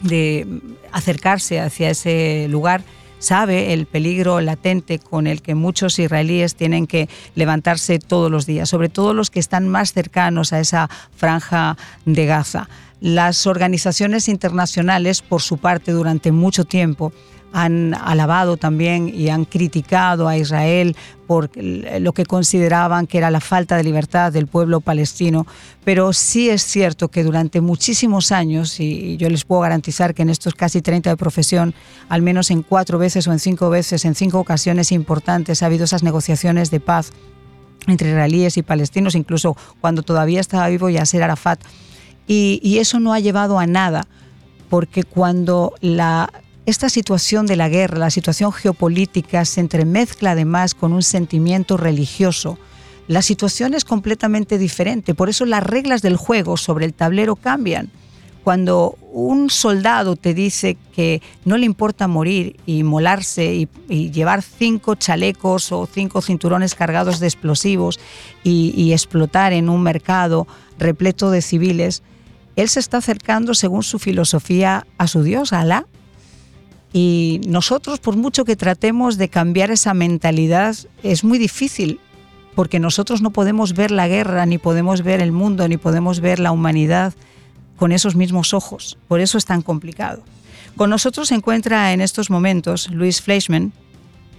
de 0.00 0.46
acercarse 0.92 1.60
hacia 1.60 1.90
ese 1.90 2.46
lugar 2.48 2.82
sabe 3.20 3.72
el 3.72 3.86
peligro 3.86 4.40
latente 4.40 4.98
con 4.98 5.26
el 5.26 5.42
que 5.42 5.54
muchos 5.54 5.98
israelíes 5.98 6.56
tienen 6.56 6.86
que 6.86 7.08
levantarse 7.36 7.98
todos 8.00 8.30
los 8.30 8.46
días, 8.46 8.68
sobre 8.68 8.88
todo 8.88 9.14
los 9.14 9.30
que 9.30 9.38
están 9.38 9.68
más 9.68 9.92
cercanos 9.92 10.52
a 10.52 10.60
esa 10.60 10.90
franja 11.14 11.76
de 12.06 12.26
Gaza. 12.26 12.68
Las 13.00 13.46
organizaciones 13.46 14.28
internacionales, 14.28 15.22
por 15.22 15.40
su 15.40 15.58
parte, 15.58 15.92
durante 15.92 16.32
mucho 16.32 16.64
tiempo, 16.64 17.12
han 17.52 17.94
alabado 17.94 18.56
también 18.56 19.12
y 19.12 19.28
han 19.28 19.44
criticado 19.44 20.28
a 20.28 20.36
Israel 20.36 20.96
por 21.26 21.50
lo 21.56 22.12
que 22.12 22.24
consideraban 22.24 23.06
que 23.06 23.18
era 23.18 23.30
la 23.30 23.40
falta 23.40 23.76
de 23.76 23.84
libertad 23.84 24.32
del 24.32 24.46
pueblo 24.46 24.80
palestino, 24.80 25.46
pero 25.84 26.12
sí 26.12 26.48
es 26.50 26.62
cierto 26.62 27.08
que 27.08 27.24
durante 27.24 27.60
muchísimos 27.60 28.32
años, 28.32 28.78
y 28.80 29.16
yo 29.16 29.28
les 29.28 29.44
puedo 29.44 29.62
garantizar 29.62 30.14
que 30.14 30.22
en 30.22 30.30
estos 30.30 30.54
casi 30.54 30.82
30 30.82 31.10
de 31.10 31.16
profesión, 31.16 31.74
al 32.08 32.22
menos 32.22 32.50
en 32.50 32.62
cuatro 32.62 32.98
veces 32.98 33.26
o 33.26 33.32
en 33.32 33.38
cinco 33.38 33.70
veces, 33.70 34.04
en 34.04 34.14
cinco 34.14 34.38
ocasiones 34.38 34.92
importantes, 34.92 35.62
ha 35.62 35.66
habido 35.66 35.84
esas 35.84 36.02
negociaciones 36.02 36.70
de 36.70 36.80
paz 36.80 37.12
entre 37.86 38.10
israelíes 38.10 38.56
y 38.56 38.62
palestinos, 38.62 39.14
incluso 39.14 39.56
cuando 39.80 40.02
todavía 40.02 40.40
estaba 40.40 40.68
vivo 40.68 40.90
Yasser 40.90 41.22
Arafat, 41.22 41.60
y, 42.32 42.78
eso 42.78 43.00
no 43.00 43.12
ha 43.12 43.18
llevado 43.18 43.58
a 43.58 43.66
nada, 43.66 44.06
porque 44.68 45.02
cuando 45.02 45.74
esta 46.64 46.88
situación 46.88 47.46
de 47.46 47.56
la 47.56 47.68
guerra, 47.68 47.98
la 47.98 48.10
situación 48.10 48.52
geopolítica, 48.52 49.44
se 49.44 49.60
entremezcla 49.60 50.30
además 50.30 50.74
con 50.76 50.92
un 50.92 51.02
sentimiento 51.02 51.76
religioso. 51.76 52.56
La 53.08 53.22
situación 53.22 53.74
es 53.74 53.84
completamente 53.84 54.58
diferente, 54.58 55.12
por 55.12 55.28
eso 55.28 55.44
las 55.44 55.64
reglas 55.64 56.02
del 56.02 56.16
juego 56.16 56.56
sobre 56.56 56.86
el 56.86 56.94
tablero 56.94 57.34
cambian. 57.34 57.90
Cuando 58.44 58.96
un 59.12 59.50
soldado 59.50 60.14
te 60.14 60.32
dice 60.32 60.78
que 60.94 61.20
no 61.44 61.58
le 61.58 61.66
importa 61.66 62.06
morir 62.06 62.56
y 62.64 62.84
molarse 62.84 63.68
y, 63.88 64.10
llevar 64.12 64.42
cinco 64.42 64.94
chalecos 64.94 65.72
o 65.72 65.88
cinco 65.92 66.22
cinturones 66.22 66.76
cargados 66.76 67.18
de 67.18 67.26
explosivos 67.26 67.98
y 68.44 68.92
explotar 68.92 69.52
en 69.52 69.68
un 69.68 69.82
mercado 69.82 70.46
repleto 70.78 71.32
de 71.32 71.42
civiles, 71.42 72.04
él 72.60 72.68
se 72.68 72.80
está 72.80 72.98
acercando, 72.98 73.54
según 73.54 73.82
su 73.82 73.98
filosofía, 73.98 74.86
a 74.98 75.06
su 75.06 75.22
Dios, 75.22 75.52
Alá, 75.52 75.86
y 76.92 77.40
nosotros, 77.46 78.00
por 78.00 78.16
mucho 78.16 78.44
que 78.44 78.56
tratemos 78.56 79.16
de 79.16 79.28
cambiar 79.28 79.70
esa 79.70 79.94
mentalidad, 79.94 80.76
es 81.02 81.22
muy 81.22 81.38
difícil, 81.38 82.00
porque 82.54 82.80
nosotros 82.80 83.22
no 83.22 83.30
podemos 83.30 83.74
ver 83.74 83.90
la 83.92 84.08
guerra, 84.08 84.44
ni 84.46 84.58
podemos 84.58 85.02
ver 85.02 85.20
el 85.20 85.30
mundo, 85.30 85.68
ni 85.68 85.76
podemos 85.76 86.20
ver 86.20 86.40
la 86.40 86.50
humanidad 86.50 87.14
con 87.76 87.92
esos 87.92 88.16
mismos 88.16 88.52
ojos. 88.54 88.98
Por 89.06 89.20
eso 89.20 89.38
es 89.38 89.44
tan 89.44 89.62
complicado. 89.62 90.22
Con 90.76 90.90
nosotros 90.90 91.28
se 91.28 91.36
encuentra 91.36 91.92
en 91.92 92.00
estos 92.00 92.28
momentos 92.28 92.90
Luis 92.90 93.22
Fleischman. 93.22 93.72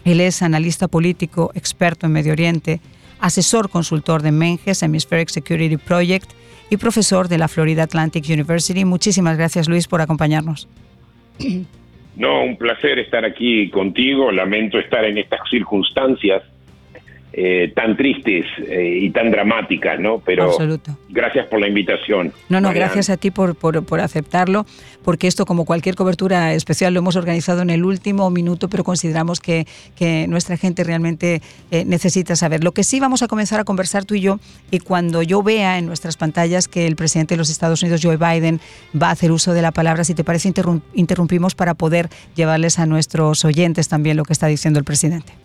Él 0.03 0.19
es 0.19 0.41
analista 0.41 0.87
político, 0.87 1.51
experto 1.53 2.05
en 2.05 2.11
Medio 2.11 2.33
Oriente, 2.33 2.81
asesor 3.21 3.69
consultor 3.69 4.21
de 4.21 4.31
Menges 4.31 4.83
Hemispheric 4.83 5.29
Security 5.29 5.77
Project 5.77 6.31
y 6.69 6.77
profesor 6.77 7.27
de 7.27 7.37
la 7.37 7.47
Florida 7.47 7.83
Atlantic 7.83 8.25
University. 8.27 8.85
Muchísimas 8.85 9.37
gracias, 9.37 9.69
Luis, 9.69 9.87
por 9.87 10.01
acompañarnos. 10.01 10.67
No, 12.15 12.43
un 12.43 12.57
placer 12.57 12.99
estar 12.99 13.23
aquí 13.23 13.69
contigo. 13.69 14.31
Lamento 14.31 14.79
estar 14.79 15.05
en 15.05 15.17
estas 15.17 15.39
circunstancias 15.49 16.43
eh, 17.33 17.71
tan 17.73 17.95
tristes 17.95 18.45
eh, 18.67 18.99
y 19.03 19.09
tan 19.11 19.31
dramáticas, 19.31 19.99
¿no? 20.01 20.19
Pero 20.19 20.51
gracias 21.09 21.47
por 21.47 21.61
la 21.61 21.67
invitación. 21.67 22.33
No, 22.49 22.59
no, 22.59 22.73
gracias 22.73 23.09
a 23.09 23.15
ti 23.15 23.31
por, 23.31 23.55
por, 23.55 24.01
aceptarlo, 24.01 24.65
porque 25.03 25.27
esto, 25.27 25.45
como 25.45 25.63
cualquier 25.63 25.95
cobertura 25.95 26.53
especial, 26.53 26.93
lo 26.93 26.99
hemos 26.99 27.15
organizado 27.15 27.61
en 27.61 27.69
el 27.69 27.85
último 27.85 28.29
minuto, 28.29 28.67
pero 28.67 28.83
consideramos 28.83 29.39
que, 29.39 29.65
que 29.95 30.27
nuestra 30.27 30.57
gente 30.57 30.83
realmente 30.83 31.41
eh, 31.71 31.85
necesita 31.85 32.35
saber. 32.35 32.65
Lo 32.65 32.73
que 32.73 32.83
sí 32.83 32.99
vamos 32.99 33.23
a 33.23 33.27
comenzar 33.27 33.61
a 33.61 33.63
conversar 33.63 34.03
tú 34.03 34.15
y 34.15 34.21
yo, 34.21 34.39
y 34.69 34.79
cuando 34.79 35.21
yo 35.21 35.41
vea 35.41 35.77
en 35.77 35.85
nuestras 35.85 36.17
pantallas 36.17 36.67
que 36.67 36.85
el 36.85 36.97
presidente 36.97 37.35
de 37.35 37.37
los 37.37 37.49
Estados 37.49 37.81
Unidos, 37.81 38.01
Joe 38.03 38.17
Biden, 38.17 38.59
va 39.01 39.07
a 39.07 39.11
hacer 39.11 39.31
uso 39.31 39.53
de 39.53 39.61
la 39.61 39.71
palabra, 39.71 40.03
si 40.03 40.13
te 40.15 40.25
parece, 40.25 40.51
interrumpimos 40.93 41.55
para 41.55 41.75
poder 41.75 42.09
llevarles 42.35 42.77
a 42.77 42.85
nuestros 42.85 43.45
oyentes 43.45 43.87
también 43.87 44.17
lo 44.17 44.25
que 44.25 44.33
está 44.33 44.47
diciendo 44.47 44.79
el 44.79 44.85
presidente. 44.85 45.40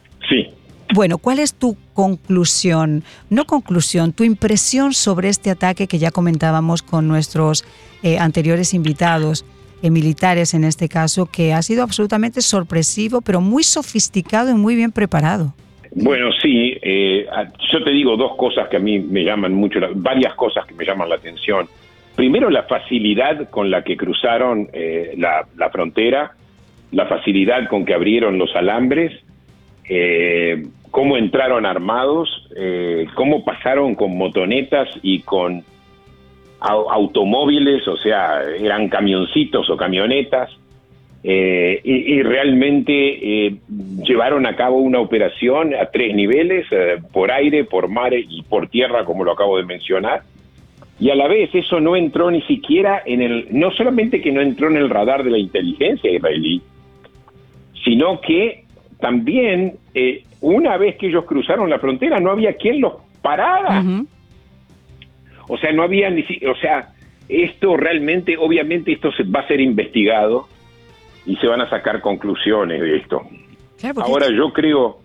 Bueno, 0.96 1.18
¿cuál 1.18 1.40
es 1.40 1.52
tu 1.52 1.76
conclusión? 1.92 3.02
No 3.28 3.44
conclusión, 3.44 4.14
tu 4.14 4.24
impresión 4.24 4.94
sobre 4.94 5.28
este 5.28 5.50
ataque 5.50 5.88
que 5.88 5.98
ya 5.98 6.10
comentábamos 6.10 6.80
con 6.82 7.06
nuestros 7.06 7.66
eh, 8.02 8.16
anteriores 8.18 8.72
invitados, 8.72 9.44
eh, 9.82 9.90
militares 9.90 10.54
en 10.54 10.64
este 10.64 10.88
caso, 10.88 11.26
que 11.30 11.52
ha 11.52 11.60
sido 11.60 11.82
absolutamente 11.82 12.40
sorpresivo, 12.40 13.20
pero 13.20 13.42
muy 13.42 13.62
sofisticado 13.62 14.50
y 14.50 14.54
muy 14.54 14.74
bien 14.74 14.90
preparado. 14.90 15.52
Bueno, 15.94 16.30
sí, 16.40 16.78
eh, 16.80 17.26
yo 17.70 17.84
te 17.84 17.90
digo 17.90 18.16
dos 18.16 18.34
cosas 18.38 18.70
que 18.70 18.78
a 18.78 18.80
mí 18.80 18.98
me 18.98 19.22
llaman 19.22 19.52
mucho, 19.52 19.80
varias 19.96 20.32
cosas 20.32 20.64
que 20.64 20.72
me 20.72 20.86
llaman 20.86 21.10
la 21.10 21.16
atención. 21.16 21.68
Primero, 22.14 22.48
la 22.48 22.62
facilidad 22.62 23.50
con 23.50 23.70
la 23.70 23.84
que 23.84 23.98
cruzaron 23.98 24.70
la, 25.18 25.46
la, 25.58 25.68
frontera, 25.68 26.32
la 26.92 27.04
facilidad 27.04 27.68
con 27.68 27.84
que 27.84 27.92
abrieron 27.92 28.38
los 28.38 28.56
alambres, 28.56 29.12
cómo 30.96 31.18
entraron 31.18 31.66
armados, 31.66 32.48
eh, 32.56 33.06
cómo 33.16 33.44
pasaron 33.44 33.94
con 33.96 34.16
motonetas 34.16 34.88
y 35.02 35.20
con 35.20 35.62
automóviles, 36.58 37.86
o 37.86 37.98
sea, 37.98 38.40
eran 38.58 38.88
camioncitos 38.88 39.68
o 39.68 39.76
camionetas, 39.76 40.50
eh, 41.22 41.82
y, 41.84 42.22
realmente 42.22 43.46
eh, 43.46 43.56
llevaron 44.04 44.46
a 44.46 44.56
cabo 44.56 44.78
una 44.78 44.98
operación 44.98 45.74
a 45.74 45.84
tres 45.90 46.14
niveles, 46.14 46.66
por 47.12 47.30
aire, 47.30 47.64
por 47.64 47.88
mar 47.88 48.14
y 48.14 48.42
por 48.48 48.68
tierra, 48.68 49.04
como 49.04 49.22
lo 49.22 49.32
acabo 49.32 49.58
de 49.58 49.64
mencionar. 49.64 50.22
Y 50.98 51.10
a 51.10 51.14
la 51.14 51.28
vez 51.28 51.54
eso 51.54 51.78
no 51.78 51.94
entró 51.94 52.30
ni 52.30 52.40
siquiera 52.42 53.02
en 53.04 53.20
el, 53.20 53.48
no 53.50 53.70
solamente 53.72 54.22
que 54.22 54.32
no 54.32 54.40
entró 54.40 54.70
en 54.70 54.78
el 54.78 54.88
radar 54.88 55.24
de 55.24 55.30
la 55.30 55.38
inteligencia 55.38 56.10
israelí, 56.10 56.62
sino 57.84 58.18
que 58.22 58.65
también 59.00 59.74
una 60.40 60.76
vez 60.76 60.96
que 60.96 61.08
ellos 61.08 61.24
cruzaron 61.24 61.68
la 61.68 61.78
frontera 61.78 62.18
no 62.18 62.30
había 62.30 62.54
quien 62.54 62.80
los 62.80 62.94
parara. 63.22 63.82
O 65.48 65.56
sea, 65.58 65.72
no 65.72 65.82
había 65.82 66.10
ni 66.10 66.22
o 66.22 66.56
sea, 66.56 66.92
esto 67.28 67.76
realmente, 67.76 68.36
obviamente 68.36 68.92
esto 68.92 69.12
se 69.12 69.24
va 69.24 69.40
a 69.40 69.48
ser 69.48 69.60
investigado 69.60 70.48
y 71.24 71.36
se 71.36 71.46
van 71.46 71.60
a 71.60 71.68
sacar 71.68 72.00
conclusiones 72.00 72.80
de 72.80 72.96
esto. 72.96 73.22
Ahora 74.02 74.26
yo 74.30 74.52
creo... 74.52 74.98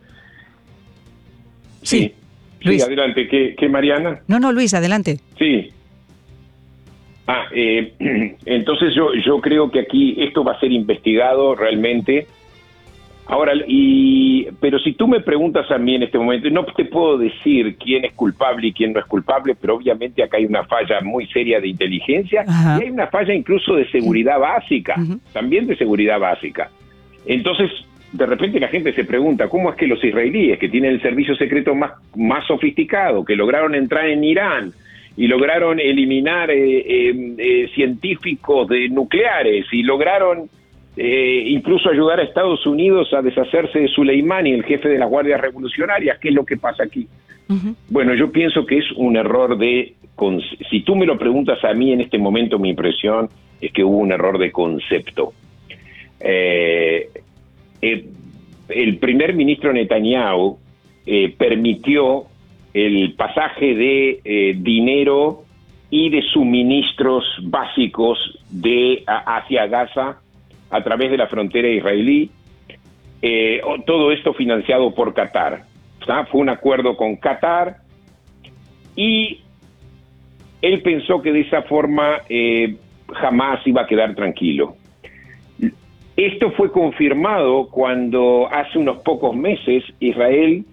Sí, 1.82 2.14
Luis. 2.62 2.84
adelante. 2.84 3.28
¿Qué, 3.28 3.70
Mariana? 3.70 4.22
No, 4.28 4.40
no, 4.40 4.52
Luis, 4.52 4.74
adelante. 4.74 5.20
Sí. 5.38 5.72
Ah, 7.26 7.46
eh, 7.54 7.94
entonces 8.46 8.94
yo, 8.96 9.14
yo 9.26 9.42
creo 9.42 9.72
que 9.72 9.80
aquí 9.80 10.16
esto 10.20 10.44
va 10.44 10.54
a 10.54 10.60
ser 10.60 10.72
investigado 10.72 11.56
realmente 11.56 12.28
Ahora, 13.28 13.54
y, 13.68 14.48
pero 14.60 14.80
si 14.80 14.94
tú 14.94 15.08
me 15.08 15.22
preguntas 15.22 15.70
a 15.72 15.78
mí 15.78 15.96
en 15.96 16.04
este 16.04 16.18
momento, 16.18 16.50
no 16.50 16.66
te 16.66 16.86
puedo 16.86 17.18
decir 17.18 17.78
quién 17.78 18.04
es 18.04 18.14
culpable 18.14 18.68
y 18.68 18.74
quién 18.74 18.94
no 18.94 19.00
es 19.00 19.06
culpable, 19.06 19.56
pero 19.60 19.76
obviamente 19.76 20.24
acá 20.24 20.38
hay 20.38 20.46
una 20.46 20.64
falla 20.66 21.02
muy 21.02 21.28
seria 21.28 21.62
de 21.62 21.68
inteligencia 21.68 22.44
y 22.80 22.84
hay 22.84 22.90
una 22.90 23.08
falla 23.08 23.34
incluso 23.34 23.76
de 23.76 23.90
seguridad 23.90 24.40
básica, 24.40 24.96
también 25.34 25.68
de 25.68 25.78
seguridad 25.78 26.20
básica. 26.20 26.70
Entonces, 27.26 27.72
de 28.12 28.26
repente 28.26 28.60
la 28.60 28.68
gente 28.68 28.92
se 28.94 29.06
pregunta, 29.06 29.48
¿cómo 29.48 29.70
es 29.70 29.76
que 29.78 29.88
los 29.88 30.04
israelíes, 30.04 30.60
que 30.60 30.70
tienen 30.70 30.94
el 30.94 31.02
servicio 31.02 31.36
secreto 31.36 31.74
más, 31.76 31.94
más 32.16 32.46
sofisticado, 32.48 33.24
que 33.24 33.36
lograron 33.36 33.76
entrar 33.76 34.08
en 34.08 34.24
Irán 34.24 34.74
y 35.16 35.28
lograron 35.28 35.80
eliminar 35.80 36.52
eh, 36.52 36.80
eh, 36.80 37.36
eh, 37.38 37.70
científicos 37.74 38.68
de 38.68 38.90
nucleares 38.90 39.66
y 39.72 39.84
lograron 39.84 40.50
eh, 40.98 41.44
incluso 41.48 41.90
ayudar 41.90 42.20
a 42.20 42.24
Estados 42.24 42.66
Unidos 42.66 43.14
a 43.14 43.22
deshacerse 43.22 43.80
de 43.80 43.88
Soleimani, 43.88 44.52
el 44.52 44.64
jefe 44.64 44.90
de 44.90 44.98
las 45.00 45.10
guardias 45.10 45.40
revolucionarias. 45.40 46.20
¿Qué 46.20 46.30
es 46.30 46.36
lo 46.36 46.46
que 46.46 46.58
pasa 46.58 46.84
aquí? 46.84 47.08
Bueno, 47.90 48.14
yo 48.16 48.32
pienso 48.32 48.66
que 48.66 48.78
es 48.78 48.92
un 48.96 49.18
error 49.18 49.58
de... 49.58 49.94
Si 50.70 50.82
tú 50.82 50.96
me 50.96 51.06
lo 51.06 51.18
preguntas 51.18 51.62
a 51.66 51.74
mí 51.74 51.92
en 51.92 52.00
este 52.00 52.18
momento, 52.18 52.58
mi 52.60 52.70
impresión 52.70 53.28
es 53.60 53.74
que 53.74 53.84
hubo 53.84 53.98
un 53.98 54.12
error 54.14 54.38
de 54.38 54.52
concepto. 54.52 55.34
Eh, 56.20 57.10
eh, 57.82 58.06
el 58.70 58.98
primer 58.98 59.34
ministro 59.34 59.74
Netanyahu 59.74 60.60
permitió 61.38 62.24
el 62.74 63.16
pasaje 63.16 63.76
de 63.76 64.56
dinero 64.60 65.44
y 65.90 66.10
de 66.10 66.22
suministros 66.22 67.26
básicos 67.42 68.18
de 68.50 69.04
hacia 69.06 69.68
Gaza 69.68 70.22
a 70.72 70.84
través 70.84 71.12
de 71.12 71.18
la 71.18 71.28
frontera 71.28 71.68
israelí, 71.68 72.32
eh, 73.22 73.62
todo 73.86 74.12
esto 74.12 74.34
financiado 74.34 74.96
por 74.96 75.14
Qatar. 75.14 75.66
Fue 76.32 76.42
un 76.42 76.50
acuerdo 76.50 76.98
con 76.98 77.18
Qatar 77.18 77.78
y 78.96 79.42
él 80.62 80.82
pensó 80.82 81.22
que 81.22 81.32
de 81.32 81.42
esa 81.42 81.62
forma 81.64 82.22
eh, 82.28 82.76
jamás 83.14 83.66
iba 83.68 83.84
a 83.84 83.88
quedar 83.88 84.16
tranquilo. 84.16 84.76
Esto 86.18 86.52
fue 86.52 86.72
confirmado 86.72 87.68
cuando 87.70 88.50
hace 88.52 88.78
unos 88.80 88.98
pocos 89.04 89.36
meses 89.36 89.84
Israel 90.00 90.66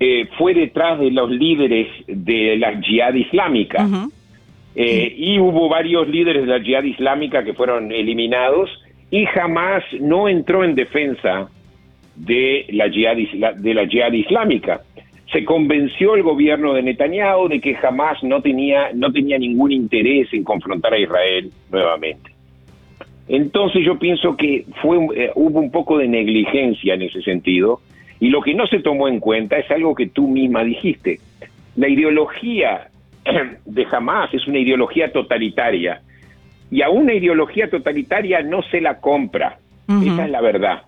eh, 0.00 0.28
fue 0.36 0.54
detrás 0.54 0.98
de 0.98 1.10
los 1.10 1.30
líderes 1.30 1.88
de 2.06 2.56
la 2.56 2.80
yihad 2.80 3.14
islámica. 3.14 3.86
y 4.74 5.38
hubo 5.38 5.68
varios 5.68 6.08
líderes 6.08 6.46
de 6.46 6.48
la 6.48 6.58
yihad 6.58 6.82
islámica 6.82 7.44
que 7.44 7.54
fueron 7.54 7.92
eliminados 7.92 8.70
y 9.12 9.26
jamás 9.26 9.84
no 10.00 10.26
entró 10.26 10.64
en 10.64 10.74
defensa 10.74 11.50
de 12.16 12.64
la 12.70 12.88
yihad, 12.88 14.12
islámica. 14.12 14.80
Se 15.30 15.44
convenció 15.44 16.14
el 16.14 16.22
gobierno 16.22 16.72
de 16.72 16.82
Netanyahu 16.82 17.48
de 17.48 17.60
que 17.60 17.74
jamás 17.74 18.22
no 18.22 18.40
tenía, 18.40 18.90
no 18.94 19.12
tenía 19.12 19.38
ningún 19.38 19.70
interés 19.70 20.32
en 20.32 20.44
confrontar 20.44 20.94
a 20.94 20.98
Israel 20.98 21.50
nuevamente. 21.70 22.30
Entonces 23.28 23.84
yo 23.84 23.98
pienso 23.98 24.34
que 24.34 24.64
fue, 24.80 24.96
eh, 25.14 25.30
hubo 25.34 25.60
un 25.60 25.70
poco 25.70 25.98
de 25.98 26.08
negligencia 26.08 26.94
en 26.94 27.02
ese 27.02 27.20
sentido 27.20 27.80
y 28.18 28.30
lo 28.30 28.40
que 28.40 28.54
no 28.54 28.66
se 28.66 28.80
tomó 28.80 29.08
en 29.08 29.20
cuenta 29.20 29.58
es 29.58 29.70
algo 29.70 29.94
que 29.94 30.06
tú 30.06 30.26
misma 30.26 30.64
dijiste. 30.64 31.20
La 31.76 31.88
ideología 31.88 32.88
de 33.66 33.86
Hamas 33.92 34.32
es 34.32 34.46
una 34.46 34.58
ideología 34.58 35.12
totalitaria 35.12 36.00
y 36.72 36.80
a 36.80 36.88
una 36.88 37.12
ideología 37.12 37.68
totalitaria 37.68 38.40
no 38.40 38.62
se 38.62 38.80
la 38.80 38.98
compra. 38.98 39.58
Esa 39.86 40.24
es 40.24 40.30
la 40.30 40.40
verdad. 40.40 40.82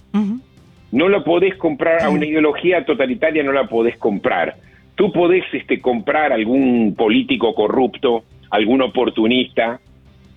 No 0.91 1.09
lo 1.11 1.23
podés 1.23 1.57
comprar, 1.57 2.03
a 2.03 2.09
una 2.09 2.25
ideología 2.25 2.87
totalitaria 2.87 3.43
no 3.43 3.53
la 3.53 3.67
podés 3.67 3.99
comprar. 3.99 4.57
Tú 4.95 5.13
podés 5.13 5.45
este, 5.53 5.83
comprar 5.83 6.33
algún 6.33 6.95
político 6.97 7.55
corrupto, 7.55 8.25
algún 8.49 8.81
oportunista, 8.81 9.79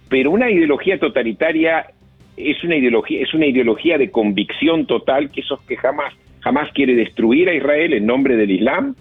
pero 0.10 0.32
una 0.32 0.52
ideología 0.52 1.00
totalitaria 1.00 1.86
es 2.36 2.62
una 2.66 2.76
ideología, 2.76 3.22
es 3.22 3.34
una 3.34 3.46
ideología 3.46 3.98
de 3.98 4.12
convicción 4.12 4.86
total 4.86 5.32
que 5.32 5.40
esos 5.40 5.62
que 5.62 5.78
jamás, 5.78 6.14
jamás 6.42 6.74
quiere 6.74 6.94
destruir 6.94 7.48
a 7.48 7.54
Israel 7.54 7.94
en 7.94 8.06
nombre 8.06 8.36
del 8.36 8.52
Islam 8.52 8.96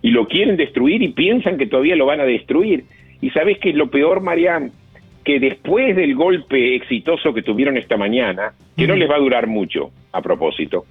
y 0.00 0.12
lo 0.12 0.26
quieren 0.28 0.56
destruir 0.56 1.02
y 1.02 1.08
piensan 1.08 1.58
que 1.58 1.66
todavía 1.66 1.94
lo 1.94 2.06
van 2.06 2.20
a 2.20 2.24
destruir. 2.24 2.84
Y 3.20 3.28
sabes 3.30 3.58
que 3.58 3.74
lo 3.74 3.90
peor, 3.90 4.22
Marian, 4.22 4.72
que 5.24 5.38
después 5.38 5.94
del 5.96 6.14
golpe 6.14 6.74
exitoso 6.76 7.34
que 7.34 7.42
tuvieron 7.42 7.76
esta 7.76 7.96
mañana, 7.96 8.52
que 8.76 8.86
no 8.86 8.94
les 8.96 9.10
va 9.10 9.16
a 9.16 9.20
durar 9.20 9.46
mucho 9.46 9.90
a 10.12 10.22
propósito, 10.22 10.84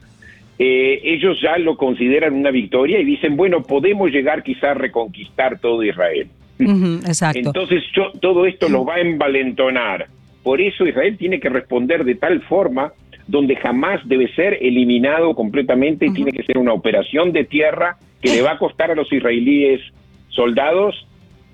eh, 0.57 0.99
ellos 1.03 1.39
ya 1.41 1.57
lo 1.57 1.77
consideran 1.77 2.33
una 2.33 2.51
victoria 2.51 2.99
y 2.99 3.05
dicen, 3.05 3.37
bueno, 3.37 3.63
podemos 3.63 4.11
llegar 4.11 4.43
quizás 4.43 4.71
a 4.71 4.73
reconquistar 4.73 5.59
todo 5.59 5.83
Israel. 5.83 6.27
exacto. 6.59 7.39
Entonces 7.39 7.83
todo 8.19 8.45
esto 8.45 8.69
lo 8.69 8.85
va 8.85 8.95
a 8.95 8.99
envalentonar. 8.99 10.07
Por 10.43 10.61
eso 10.61 10.85
Israel 10.85 11.17
tiene 11.17 11.39
que 11.39 11.49
responder 11.49 12.03
de 12.03 12.15
tal 12.15 12.41
forma 12.41 12.93
donde 13.27 13.55
jamás 13.55 14.01
debe 14.07 14.27
ser 14.33 14.57
eliminado 14.61 15.35
completamente, 15.35 16.09
tiene 16.09 16.31
que 16.31 16.43
ser 16.43 16.57
una 16.57 16.73
operación 16.73 17.31
de 17.31 17.45
tierra 17.45 17.97
que 18.21 18.29
le 18.31 18.41
va 18.41 18.53
a 18.53 18.57
costar 18.57 18.91
a 18.91 18.95
los 18.95 19.11
israelíes 19.13 19.81
soldados 20.29 21.07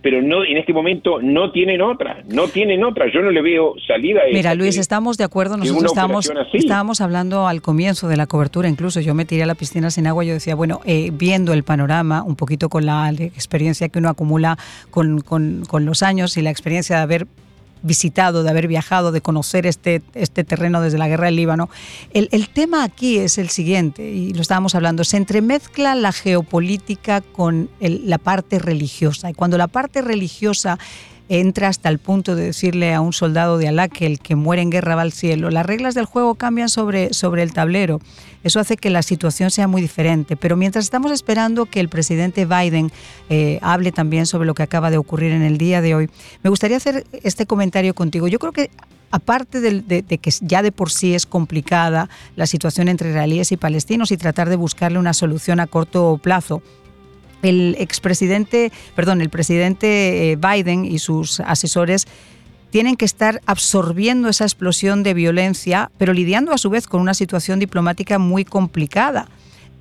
pero 0.05 0.21
no 0.21 0.45
en 0.45 0.57
este 0.57 0.71
momento 0.71 1.19
no 1.19 1.51
tienen 1.51 1.81
otra, 1.81 2.21
no 2.27 2.47
tienen 2.47 2.83
otra. 2.83 3.11
Yo 3.11 3.23
no 3.23 3.31
le 3.31 3.41
veo 3.41 3.73
salida. 3.87 4.21
A 4.21 4.31
Mira, 4.31 4.53
Luis, 4.53 4.77
estamos 4.77 5.17
de 5.17 5.23
acuerdo. 5.23 5.57
Nosotros 5.57 5.85
estábamos, 5.85 6.31
estábamos 6.53 7.01
hablando 7.01 7.47
al 7.47 7.63
comienzo 7.63 8.07
de 8.07 8.15
la 8.15 8.27
cobertura, 8.27 8.69
incluso 8.69 9.01
yo 9.01 9.15
me 9.15 9.25
tiré 9.25 9.41
a 9.41 9.45
la 9.47 9.55
piscina 9.55 9.89
sin 9.89 10.05
agua. 10.05 10.23
Yo 10.23 10.33
decía, 10.33 10.53
bueno, 10.53 10.81
eh, 10.85 11.09
viendo 11.11 11.53
el 11.53 11.63
panorama, 11.63 12.21
un 12.21 12.35
poquito 12.35 12.69
con 12.69 12.85
la 12.85 13.09
experiencia 13.09 13.89
que 13.89 13.97
uno 13.97 14.09
acumula 14.09 14.59
con, 14.91 15.21
con, 15.21 15.63
con 15.67 15.85
los 15.85 16.03
años 16.03 16.37
y 16.37 16.43
la 16.43 16.51
experiencia 16.51 16.97
de 16.97 17.01
haber 17.01 17.27
visitado, 17.85 18.43
de 18.43 18.49
haber 18.49 18.67
viajado, 18.67 19.11
de 19.11 19.21
conocer 19.21 19.65
este, 19.65 20.01
este 20.13 20.43
terreno 20.43 20.81
desde 20.81 20.97
la 20.97 21.07
guerra 21.07 21.25
del 21.25 21.35
Líbano. 21.35 21.69
El, 22.13 22.27
el 22.31 22.49
tema 22.49 22.83
aquí 22.83 23.17
es 23.17 23.37
el 23.37 23.49
siguiente, 23.49 24.09
y 24.09 24.33
lo 24.33 24.41
estábamos 24.41 24.75
hablando, 24.75 25.03
se 25.03 25.17
entremezcla 25.17 25.95
la 25.95 26.11
geopolítica 26.11 27.21
con 27.21 27.69
la 27.79 28.17
parte 28.17 28.59
religiosa. 28.59 29.29
Y 29.29 29.33
cuando 29.33 29.57
la 29.57 29.67
parte 29.67 30.01
religiosa 30.01 30.79
entra 31.29 31.67
hasta 31.67 31.89
el 31.89 31.99
punto 31.99 32.35
de 32.35 32.45
decirle 32.45 32.93
a 32.93 33.01
un 33.01 33.13
soldado 33.13 33.57
de 33.57 33.67
Alá 33.67 33.87
que 33.87 34.05
el 34.05 34.19
que 34.19 34.35
muere 34.35 34.61
en 34.61 34.69
guerra 34.69 34.95
va 34.95 35.01
al 35.01 35.11
cielo. 35.11 35.49
Las 35.49 35.65
reglas 35.65 35.95
del 35.95 36.05
juego 36.05 36.35
cambian 36.35 36.69
sobre, 36.69 37.13
sobre 37.13 37.43
el 37.43 37.53
tablero. 37.53 37.99
Eso 38.43 38.59
hace 38.59 38.77
que 38.77 38.89
la 38.89 39.01
situación 39.01 39.49
sea 39.49 39.67
muy 39.67 39.81
diferente. 39.81 40.35
Pero 40.35 40.55
mientras 40.55 40.85
estamos 40.85 41.11
esperando 41.11 41.65
que 41.65 41.79
el 41.79 41.89
presidente 41.89 42.45
Biden 42.45 42.91
eh, 43.29 43.59
hable 43.61 43.91
también 43.91 44.27
sobre 44.27 44.45
lo 44.45 44.53
que 44.53 44.63
acaba 44.63 44.91
de 44.91 44.97
ocurrir 44.97 45.31
en 45.31 45.41
el 45.41 45.57
día 45.57 45.81
de 45.81 45.95
hoy, 45.95 46.09
me 46.43 46.49
gustaría 46.49 46.77
hacer 46.77 47.05
este 47.23 47.45
comentario 47.45 47.95
contigo. 47.95 48.27
Yo 48.27 48.37
creo 48.37 48.51
que 48.51 48.69
aparte 49.11 49.61
de, 49.61 49.81
de, 49.81 50.03
que 50.03 50.31
ya 50.41 50.61
de 50.61 50.71
por 50.71 50.91
sí 50.91 51.15
es 51.15 51.25
complicada 51.25 52.09
la 52.35 52.47
situación 52.47 52.87
entre 52.87 53.09
israelíes 53.09 53.51
y 53.51 53.57
palestinos 53.57 54.11
y 54.11 54.17
tratar 54.17 54.49
de 54.49 54.57
buscarle 54.57 54.99
una 54.99 55.13
solución 55.13 55.59
a 55.59 55.67
corto 55.67 56.19
plazo, 56.21 56.61
el 57.41 57.75
expresidente, 57.79 58.71
perdón, 58.95 59.21
el 59.21 59.29
presidente 59.29 60.31
eh, 60.31 60.35
Biden 60.37 60.85
y 60.85 60.99
sus 60.99 61.39
asesores 61.39 62.07
tienen 62.69 62.95
que 62.95 63.05
estar 63.05 63.41
absorbiendo 63.45 64.27
esa 64.27 64.43
explosión 64.43 65.03
de 65.03 65.13
violencia, 65.13 65.91
pero 65.97 66.13
lidiando 66.13 66.51
a 66.51 66.57
su 66.57 66.69
vez 66.69 66.87
con 66.87 67.01
una 67.01 67.13
situación 67.13 67.59
diplomática 67.59 68.19
muy 68.19 68.43
complicada. 68.43 69.27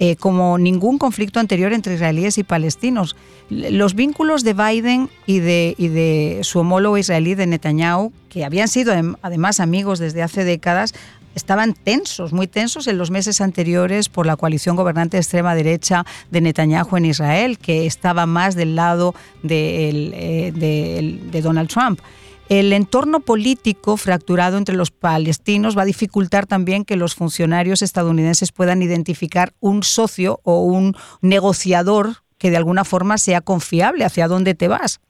eh, 0.00 0.16
como 0.16 0.58
ningún 0.58 0.98
conflicto 0.98 1.38
anterior 1.38 1.72
entre 1.72 1.94
israelíes 1.94 2.36
y 2.38 2.42
palestinos. 2.42 3.14
Los 3.48 3.94
vínculos 3.94 4.42
de 4.42 4.52
Biden 4.54 5.08
y 5.26 5.38
de, 5.38 5.74
y 5.78 5.88
de 5.88 6.40
su 6.42 6.58
homólogo 6.58 6.98
israelí 6.98 7.34
de 7.34 7.46
Netanyahu, 7.46 8.12
que 8.28 8.44
habían 8.44 8.68
sido 8.68 8.92
además 9.22 9.60
amigos 9.60 10.00
desde 10.00 10.22
hace 10.22 10.44
décadas, 10.44 10.94
estaban 11.34 11.74
tensos, 11.74 12.32
muy 12.32 12.46
tensos 12.46 12.86
en 12.86 12.98
los 12.98 13.10
meses 13.10 13.40
anteriores 13.40 14.08
por 14.08 14.26
la 14.26 14.36
coalición 14.36 14.76
gobernante 14.76 15.16
de 15.16 15.22
extrema 15.22 15.54
derecha 15.54 16.04
de 16.30 16.40
Netanyahu 16.40 16.96
en 16.96 17.06
Israel, 17.06 17.58
que 17.58 17.86
estaba 17.86 18.26
más 18.26 18.54
del 18.54 18.76
lado 18.76 19.14
de, 19.42 19.90
eh, 20.14 20.52
de 20.52 21.42
Donald 21.42 21.68
Trump. 21.68 22.00
El 22.48 22.74
entorno 22.74 23.20
político 23.20 23.96
fracturado 23.96 24.58
entre 24.58 24.76
los 24.76 24.90
palestinos 24.90 25.78
va 25.78 25.82
a 25.82 25.86
dificultar 25.86 26.46
también 26.46 26.84
que 26.84 26.96
los 26.96 27.14
funcionarios 27.14 27.80
estadounidenses 27.80 28.52
puedan 28.52 28.82
identificar 28.82 29.54
un 29.60 29.82
socio 29.82 30.40
o 30.42 30.62
un 30.62 30.94
negociador 31.22 32.16
que 32.36 32.50
de 32.50 32.58
alguna 32.58 32.84
forma 32.84 33.16
sea 33.16 33.40
confiable 33.40 34.04
hacia 34.04 34.28
dónde 34.28 34.54
te 34.54 34.68
vas. 34.68 35.00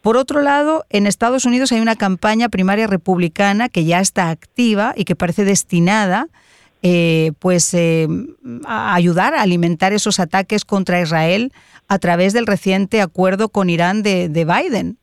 Por 0.00 0.16
otro 0.16 0.42
lado, 0.42 0.84
en 0.90 1.06
Estados 1.06 1.44
Unidos 1.44 1.72
hay 1.72 1.80
una 1.80 1.96
campaña 1.96 2.48
primaria 2.48 2.86
republicana 2.86 3.68
que 3.68 3.84
ya 3.84 4.00
está 4.00 4.30
activa 4.30 4.94
y 4.96 5.04
que 5.04 5.16
parece 5.16 5.44
destinada 5.44 6.28
eh, 6.82 7.32
pues, 7.40 7.74
eh, 7.74 8.06
a 8.64 8.94
ayudar 8.94 9.34
a 9.34 9.42
alimentar 9.42 9.92
esos 9.92 10.20
ataques 10.20 10.64
contra 10.64 11.00
Israel 11.00 11.52
a 11.88 11.98
través 11.98 12.32
del 12.32 12.46
reciente 12.46 13.00
acuerdo 13.00 13.48
con 13.48 13.70
Irán 13.70 14.02
de 14.02 14.28
Biden. 14.28 14.98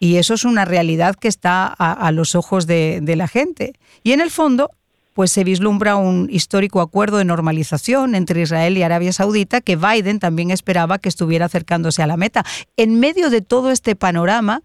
Y 0.00 0.16
eso 0.16 0.34
es 0.34 0.44
una 0.44 0.64
realidad 0.64 1.16
que 1.16 1.28
está 1.28 1.66
a, 1.66 2.12
los 2.12 2.34
ojos 2.34 2.66
de, 2.66 3.02
la 3.16 3.26
gente. 3.26 3.72
Y 4.04 4.12
en 4.12 4.20
el 4.20 4.30
fondo, 4.30 4.70
pues 5.18 5.32
se 5.32 5.42
vislumbra 5.42 5.96
un 5.96 6.28
histórico 6.30 6.80
acuerdo 6.80 7.18
de 7.18 7.24
normalización 7.24 8.14
entre 8.14 8.42
Israel 8.42 8.78
y 8.78 8.84
Arabia 8.84 9.10
Saudita 9.10 9.60
que 9.60 9.74
Biden 9.74 10.20
también 10.20 10.52
esperaba 10.52 10.98
que 10.98 11.08
estuviera 11.08 11.46
acercándose 11.46 12.04
a 12.04 12.06
la 12.06 12.16
meta. 12.16 12.44
En 12.76 13.00
medio 13.00 13.28
de 13.28 13.42
todo 13.42 13.72
este 13.72 13.96
panorama, 13.96 14.60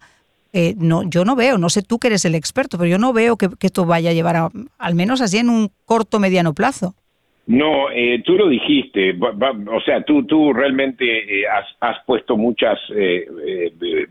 eh, 0.52 0.74
no, 0.78 1.02
yo 1.10 1.24
no 1.24 1.34
veo, 1.34 1.58
no 1.58 1.70
sé 1.70 1.82
tú 1.82 1.98
que 1.98 2.06
eres 2.06 2.24
el 2.24 2.36
experto, 2.36 2.78
pero 2.78 2.88
yo 2.88 2.98
no 2.98 3.12
veo 3.12 3.36
que, 3.36 3.48
esto 3.62 3.84
vaya 3.84 4.10
a 4.10 4.12
llevar 4.12 4.36
al 4.78 4.94
menos 4.94 5.20
así 5.20 5.38
en 5.38 5.48
un 5.48 5.70
corto 5.86 6.20
mediano 6.20 6.54
plazo. 6.54 6.94
No, 7.48 7.90
eh, 7.90 8.22
tú 8.24 8.34
lo 8.34 8.48
dijiste, 8.48 9.18
o 9.18 9.80
sea, 9.80 10.04
tú, 10.04 10.24
tú 10.24 10.52
realmente 10.52 11.40
eh, 11.40 11.46
has, 11.80 11.96
puesto 12.06 12.36
muchas, 12.36 12.78
eh, 12.94 13.26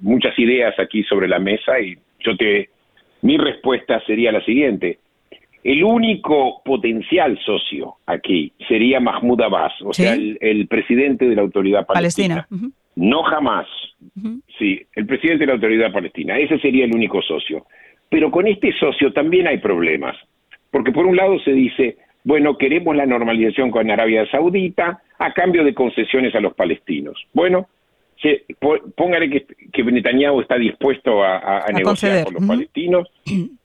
muchas 0.01 0.37
ideas 0.37 0.77
aquí 0.77 1.03
sobre 1.03 1.29
la 1.29 1.39
mesa 1.39 1.79
y 1.79 1.97
yo 2.19 2.35
te, 2.35 2.67
mi 3.21 3.37
respuesta 3.37 4.01
sería 4.05 4.33
la 4.33 4.43
siguiente. 4.43 4.99
El 5.63 5.83
único 5.83 6.61
potencial 6.63 7.39
socio 7.45 7.95
aquí 8.05 8.51
sería 8.67 8.99
Mahmoud 8.99 9.41
Abbas, 9.41 9.73
o 9.81 9.93
sea, 9.93 10.13
el, 10.13 10.67
presidente 10.67 11.27
de 11.27 11.35
la 11.35 11.41
autoridad 11.41 11.85
palestina. 11.85 12.47
No 12.95 13.23
jamás. 13.23 13.67
Sí, 14.59 14.81
el 14.93 15.05
presidente 15.05 15.43
de 15.43 15.47
la 15.47 15.53
autoridad 15.53 15.91
palestina. 15.91 16.37
Ese 16.37 16.59
sería 16.59 16.85
el 16.85 16.93
único 16.93 17.21
socio. 17.21 17.65
Pero 18.09 18.29
con 18.29 18.47
este 18.47 18.73
socio 18.77 19.13
también 19.13 19.47
hay 19.47 19.57
problemas. 19.57 20.17
Porque 20.69 20.91
por 20.91 21.05
un 21.05 21.15
lado 21.15 21.39
se 21.39 21.51
dice, 21.51 21.97
bueno, 22.23 22.57
queremos 22.57 22.95
la 22.95 23.05
normalización 23.05 23.71
con 23.71 23.89
Arabia 23.89 24.29
Saudita 24.29 25.01
a 25.17 25.33
cambio 25.33 25.63
de 25.63 25.73
concesiones 25.73 26.35
a 26.35 26.39
los 26.39 26.53
palestinos. 26.53 27.25
Bueno, 27.33 27.67
se, 28.21 28.45
póngale 28.95 29.29
que, 29.29 29.45
que, 29.71 29.83
Netanyahu 29.83 30.41
está 30.41 30.55
dispuesto 30.55 31.23
a, 31.23 31.65
negociar 31.73 32.25
con 32.25 32.33
los 32.35 32.45
palestinos. 32.45 33.07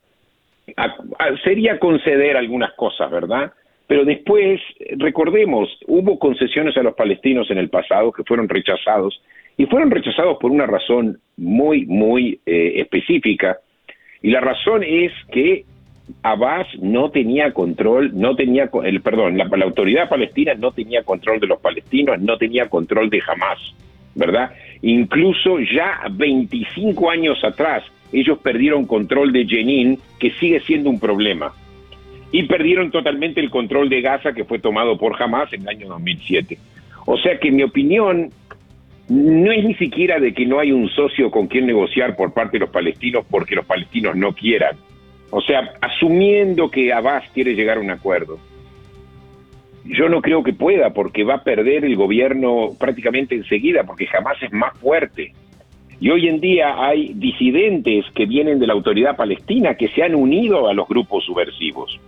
sería 1.44 1.78
conceder 1.78 2.36
algunas 2.36 2.72
cosas, 2.74 3.10
¿verdad? 3.10 3.52
Pero 3.86 4.04
después, 4.04 4.60
recordemos, 4.98 5.68
hubo 5.86 6.18
concesiones 6.18 6.76
a 6.76 6.82
los 6.82 6.94
palestinos 6.94 7.50
en 7.50 7.58
el 7.58 7.70
pasado 7.70 8.12
que 8.12 8.24
fueron 8.24 8.48
rechazados 8.48 9.20
y 9.56 9.66
fueron 9.66 9.90
rechazados 9.90 10.36
por 10.38 10.50
una 10.50 10.66
razón 10.66 11.18
muy, 11.36 11.86
muy 11.86 12.40
eh, 12.44 12.74
específica. 12.76 13.58
Y 14.22 14.30
la 14.30 14.40
razón 14.40 14.82
es 14.84 15.12
que 15.32 15.64
Abbas 16.22 16.66
no 16.80 17.10
tenía 17.10 17.52
control, 17.52 18.10
no 18.14 18.34
tenía, 18.36 18.70
el, 18.84 19.00
perdón, 19.00 19.36
la, 19.38 19.44
autoridad 19.64 20.08
palestina 20.08 20.54
no 20.54 20.72
tenía 20.72 21.02
control 21.02 21.40
de 21.40 21.46
los 21.46 21.60
palestinos, 21.60 22.20
no 22.20 22.36
tenía 22.38 22.68
control 22.68 23.10
de 23.10 23.22
Hamas, 23.26 23.58
¿verdad? 24.14 24.52
Incluso 24.82 25.58
ya 25.60 26.00
25 26.10 27.10
años 27.10 27.42
atrás, 27.44 27.84
ellos 28.12 28.38
perdieron 28.38 28.86
control 28.86 29.32
de 29.32 29.46
Jenin, 29.46 29.98
que 30.18 30.30
sigue 30.32 30.60
siendo 30.60 30.90
un 30.90 31.00
problema. 31.00 31.52
Y 32.30 32.44
perdieron 32.44 32.90
totalmente 32.90 33.40
el 33.40 33.50
control 33.50 33.88
de 33.88 34.00
Gaza, 34.00 34.32
que 34.32 34.44
fue 34.44 34.58
tomado 34.58 34.98
por 34.98 35.20
Hamas 35.22 35.52
en 35.52 35.62
el 35.62 35.68
año 35.68 35.88
2007. 35.88 36.58
O 37.06 37.16
sea 37.18 37.38
que 37.38 37.50
mi 37.50 37.62
opinión 37.62 38.30
no 39.08 39.52
es 39.52 39.64
ni 39.64 39.74
siquiera 39.74 40.20
de 40.20 40.34
que 40.34 40.44
no 40.44 40.58
hay 40.58 40.72
un 40.72 40.88
socio 40.90 41.30
con 41.30 41.46
quien 41.46 41.66
negociar 41.66 42.16
por 42.16 42.34
parte 42.34 42.58
de 42.58 42.60
los 42.60 42.70
palestinos 42.70 43.24
porque 43.30 43.54
los 43.54 43.64
palestinos 43.64 44.14
no 44.16 44.34
quieran 44.34 44.76
o 45.30 45.40
sea, 45.42 45.74
asumiendo 45.80 46.70
que 46.70 46.92
Abbas 46.92 47.24
quiere 47.34 47.54
llegar 47.54 47.76
a 47.76 47.80
un 47.80 47.90
acuerdo, 47.90 48.38
yo 49.84 50.08
no 50.08 50.22
creo 50.22 50.42
que 50.42 50.52
pueda 50.52 50.90
porque 50.90 51.24
va 51.24 51.34
a 51.34 51.44
perder 51.44 51.84
el 51.84 51.96
gobierno 51.96 52.70
prácticamente 52.78 53.34
enseguida, 53.34 53.84
porque 53.84 54.06
jamás 54.06 54.42
es 54.42 54.52
más 54.52 54.76
fuerte. 54.78 55.32
Y 56.00 56.10
hoy 56.10 56.28
en 56.28 56.40
día 56.40 56.74
hay 56.78 57.12
disidentes 57.14 58.04
que 58.14 58.26
vienen 58.26 58.58
de 58.58 58.66
la 58.66 58.74
autoridad 58.74 59.16
palestina 59.16 59.74
que 59.74 59.88
se 59.88 60.02
han 60.02 60.14
unido 60.14 60.68
a 60.68 60.74
los 60.74 60.86
grupos 60.88 61.24
subversivos. 61.24 61.98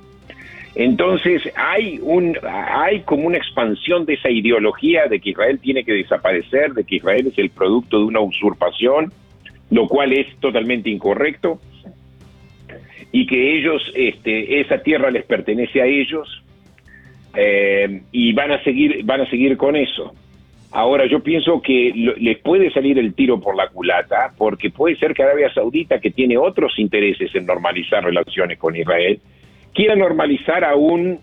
Entonces 0.76 1.42
hay 1.56 1.98
un 2.00 2.36
hay 2.42 3.00
como 3.00 3.26
una 3.26 3.38
expansión 3.38 4.06
de 4.06 4.14
esa 4.14 4.30
ideología 4.30 5.06
de 5.08 5.18
que 5.18 5.30
Israel 5.30 5.58
tiene 5.60 5.84
que 5.84 5.92
desaparecer, 5.92 6.72
de 6.74 6.84
que 6.84 6.96
Israel 6.96 7.26
es 7.26 7.38
el 7.38 7.50
producto 7.50 7.98
de 7.98 8.04
una 8.04 8.20
usurpación, 8.20 9.12
lo 9.70 9.88
cual 9.88 10.12
es 10.12 10.28
totalmente 10.38 10.88
incorrecto 10.88 11.58
y 13.12 13.26
que 13.26 13.58
ellos, 13.58 13.82
este, 13.94 14.60
esa 14.60 14.78
tierra 14.78 15.10
les 15.10 15.24
pertenece 15.24 15.82
a 15.82 15.86
ellos 15.86 16.42
eh, 17.34 18.02
y 18.12 18.32
van 18.32 18.52
a 18.52 18.62
seguir, 18.62 19.04
van 19.04 19.22
a 19.22 19.30
seguir 19.30 19.56
con 19.56 19.76
eso. 19.76 20.14
Ahora 20.72 21.06
yo 21.06 21.20
pienso 21.20 21.60
que 21.60 21.92
les 22.18 22.38
puede 22.38 22.70
salir 22.70 22.98
el 22.98 23.14
tiro 23.14 23.40
por 23.40 23.56
la 23.56 23.68
culata, 23.68 24.32
porque 24.38 24.70
puede 24.70 24.96
ser 24.96 25.14
que 25.14 25.22
Arabia 25.22 25.52
Saudita, 25.52 26.00
que 26.00 26.10
tiene 26.10 26.38
otros 26.38 26.78
intereses 26.78 27.34
en 27.34 27.46
normalizar 27.46 28.04
relaciones 28.04 28.58
con 28.58 28.76
Israel, 28.76 29.20
quiera 29.74 29.96
normalizar 29.96 30.64
aún 30.64 31.18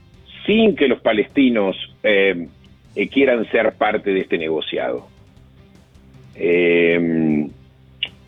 sin 0.46 0.76
que 0.76 0.88
los 0.88 1.00
palestinos 1.02 1.78
eh, 2.04 2.48
eh, 2.96 3.08
quieran 3.08 3.50
ser 3.50 3.74
parte 3.74 4.12
de 4.12 4.20
este 4.22 4.38
negociado. 4.38 5.08
Eh, 6.36 7.48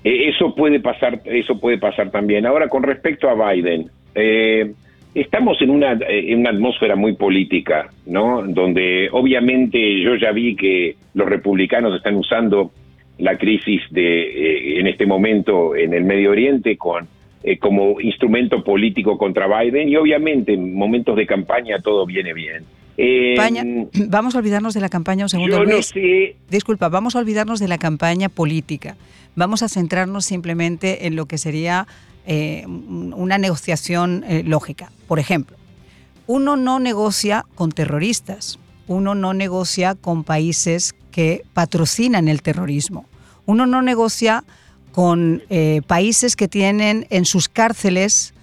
eh, 0.04 0.30
eso 0.30 0.56
puede 0.56 0.80
pasar, 0.80 1.22
eso 1.26 1.60
puede 1.60 1.78
pasar 1.78 2.12
también. 2.12 2.46
Ahora, 2.46 2.70
con 2.70 2.84
respecto 2.84 3.30
a 3.30 3.52
Biden, 3.52 3.90
eh, 4.16 4.74
estamos 5.14 5.62
en 5.62 5.70
una, 5.70 5.94
eh, 5.94 6.32
en 6.32 6.40
una 6.40 6.52
atmósfera 6.52 6.96
muy 6.96 7.14
política, 7.14 7.90
¿no? 8.06 8.44
Donde 8.46 9.10
obviamente 9.12 10.02
yo 10.02 10.16
ya 10.16 10.32
vi 10.32 10.56
que 10.56 10.96
los 11.14 11.28
republicanos 11.28 11.96
están 11.96 12.16
usando 12.16 12.72
la 13.18 13.38
crisis 13.38 13.82
de 13.92 14.80
en 14.80 14.88
este 14.88 15.06
momento 15.06 15.76
en 15.76 15.94
el 15.94 16.06
Medio 16.06 16.32
Oriente 16.32 16.78
con 16.78 17.08
como 17.60 18.00
instrumento 18.02 18.64
político 18.64 19.18
contra 19.18 19.48
Biden 19.48 19.90
y 19.90 19.96
obviamente 19.96 20.54
en 20.54 20.74
momentos 20.74 21.16
de 21.18 21.26
campaña 21.26 21.80
todo 21.80 22.06
viene 22.06 22.34
bien. 22.34 22.64
vamos 24.10 24.36
a 24.36 24.40
olvidarnos 24.40 24.74
de 24.74 24.82
la 24.82 24.90
campaña 24.90 25.26
un 25.26 25.30
segundo. 25.30 25.64
Yo 25.64 25.64
no 25.64 25.82
sé. 25.82 26.36
Disculpa, 26.50 26.90
vamos 26.90 27.16
a 27.16 27.20
olvidarnos 27.20 27.60
de 27.60 27.68
la 27.68 27.78
campaña 27.78 28.30
política. 28.30 28.98
Vamos 29.36 29.64
a 29.64 29.70
centrarnos 29.70 30.26
simplemente 30.26 31.08
en 31.08 31.16
lo 31.16 31.26
que 31.26 31.38
sería 31.38 31.88
eh, 32.32 32.64
una 32.68 33.40
negociación 33.40 34.24
eh, 34.24 34.44
lógica. 34.44 34.92
Por 35.08 35.18
ejemplo, 35.18 35.58
uno 36.28 36.58
no 36.58 36.80
negocia 36.80 37.44
con 37.56 37.72
terroristas, 37.72 38.60
uno 38.86 39.16
no 39.16 39.34
negocia 39.34 39.96
con 39.96 40.24
países 40.24 40.94
que 41.10 41.42
patrocinan 41.56 42.28
el 42.28 42.44
terrorismo, 42.44 43.08
uno 43.48 43.66
no 43.66 43.82
negocia 43.82 44.44
con 44.92 45.42
eh, 45.50 45.82
países 45.88 46.36
que 46.36 46.48
tienen 46.48 47.08
en 47.10 47.26
sus 47.26 47.50
cárceles 47.50 48.36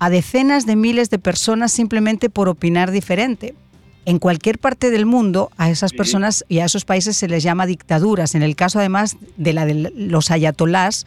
a 0.00 0.10
decenas 0.10 0.66
de 0.66 0.74
miles 0.74 1.08
de 1.08 1.20
personas 1.20 1.70
simplemente 1.70 2.28
por 2.28 2.48
opinar 2.48 2.90
diferente 2.90 3.54
en 4.04 4.18
cualquier 4.18 4.58
parte 4.58 4.90
del 4.90 5.06
mundo 5.06 5.52
a 5.56 5.70
esas 5.70 5.92
personas 5.92 6.44
y 6.48 6.58
a 6.58 6.64
esos 6.64 6.84
países 6.84 7.16
se 7.16 7.28
les 7.28 7.44
llama 7.44 7.66
dictaduras. 7.66 8.34
En 8.34 8.42
el 8.42 8.56
caso 8.56 8.80
además 8.80 9.16
de 9.36 9.52
la 9.52 9.64
de 9.64 9.92
los 9.94 10.32
ayatolás, 10.32 11.06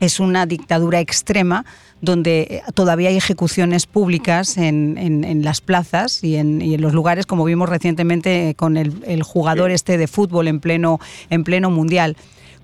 es 0.00 0.20
una 0.20 0.46
dictadura 0.46 1.00
extrema 1.00 1.64
donde 2.00 2.40
eh, 2.40 2.62
todavía 2.74 3.08
hay 3.08 3.16
ejecuciones 3.16 3.86
públicas 3.86 4.56
en, 4.56 5.42
las 5.42 5.60
plazas 5.60 6.22
y 6.22 6.36
en, 6.36 6.80
los 6.80 6.92
lugares, 6.92 7.26
como 7.26 7.44
vimos 7.44 7.68
recientemente 7.68 8.54
con 8.56 8.76
el, 8.76 9.22
jugador 9.22 9.70
este 9.70 9.98
de 9.98 10.06
fútbol 10.06 10.48
en 10.48 10.60
pleno, 10.60 11.00
en 11.30 11.44
pleno 11.44 11.70
mundial. 11.70 12.16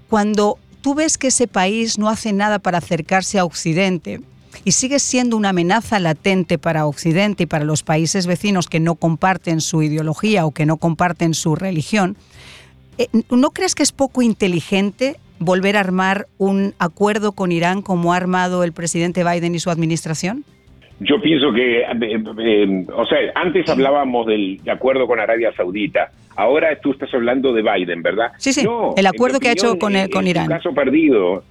Cuando 0.09 0.59
tú 0.83 0.95
ves 0.95 1.19
que 1.19 1.29
ese 1.29 1.49
país 1.49 1.99
no 1.99 2.09
hace 2.09 2.33
nada 2.33 2.59
para 2.59 2.79
acercarse 2.79 3.39
a 3.39 3.45
Occidente, 3.45 4.21
y 4.65 4.73
sigue 4.73 5.01
siendo 5.01 5.37
una 5.37 5.49
amenaza 5.49 5.99
latente 5.99 6.59
para 6.59 6.87
Occidente 6.87 7.43
y 7.43 7.47
para 7.47 7.65
los 7.65 7.83
países 7.83 8.27
vecinos 8.27 8.69
que 8.69 8.79
no 8.79 8.95
comparten 8.95 9.61
su 9.61 9.83
ideología 9.83 10.47
o 10.47 10.53
que 10.53 10.65
no 10.65 10.77
comparten 10.77 11.35
su 11.35 11.57
religión, 11.57 12.17
eh, 12.99 13.09
¿no 13.31 13.51
crees 13.51 13.75
que 13.75 13.83
es 13.83 13.91
poco 13.91 14.23
inteligente 14.23 15.19
volver 15.39 15.77
a 15.77 15.81
armar 15.81 16.27
un 16.39 16.75
acuerdo 16.79 17.33
con 17.33 17.53
Irán 17.53 17.83
como 17.83 18.13
ha 18.13 18.17
armado 18.17 18.65
el 18.65 18.73
presidente 18.73 19.25
Biden 19.25 19.55
y 19.55 19.59
su 19.59 19.71
administración? 19.71 20.45
Yo 21.01 21.21
pienso 21.21 21.53
que, 21.53 21.81
eh, 21.81 21.87
eh, 22.39 22.87
o 22.95 23.05
sea, 23.07 23.19
antes 23.35 23.69
hablábamos 23.69 24.27
del 24.27 24.61
acuerdo 24.71 25.07
con 25.07 25.19
Arabia 25.19 25.53
Saudita, 25.57 26.11
ahora 26.37 26.79
tú 26.81 26.93
estás 26.93 27.13
hablando 27.13 27.53
de 27.53 27.63
Biden, 27.63 28.03
¿verdad? 28.03 28.33
Sí, 28.39 28.53
sí, 28.53 28.67
el 28.97 29.07
acuerdo 29.07 29.41
que 29.41 29.49
ha 29.49 29.53
hecho 29.53 29.79
con, 29.79 29.97
el, 29.97 30.09
con 30.09 30.27
Irán. 30.27 30.49
caso 30.49 30.73
perdido. 30.73 31.43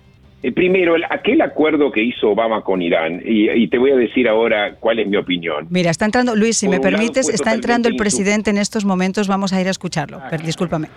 Eh, 0.43 0.52
primero, 0.52 0.96
aquel 1.10 1.41
acuerdo 1.41 1.89
que 1.91 2.04
hizo 2.04 2.32
Obama 2.32 2.62
con 2.63 2.82
Irán, 2.82 3.22
y, 3.24 3.67
te 3.67 3.78
voy 3.78 3.91
a 3.91 3.96
decir 3.96 4.28
ahora 4.28 4.76
cuál 4.78 5.00
es 5.00 5.08
mi 5.08 5.15
opinión. 5.15 5.67
Mira, 5.69 5.89
está 5.89 6.04
entrando, 6.04 6.36
Luis, 6.36 6.58
si 6.58 6.67
me 6.67 6.82
permites, 6.82 7.30
está 7.30 7.54
entrando 7.54 7.88
el 7.88 7.96
presidente 7.96 8.50
en 8.50 8.58
estos 8.58 8.84
momentos, 8.84 9.30
vamos 9.30 9.54
a 9.54 9.62
ir 9.62 9.67
a 9.67 9.72
escucharlo. 9.72 10.22
discúlpame. 10.43 10.88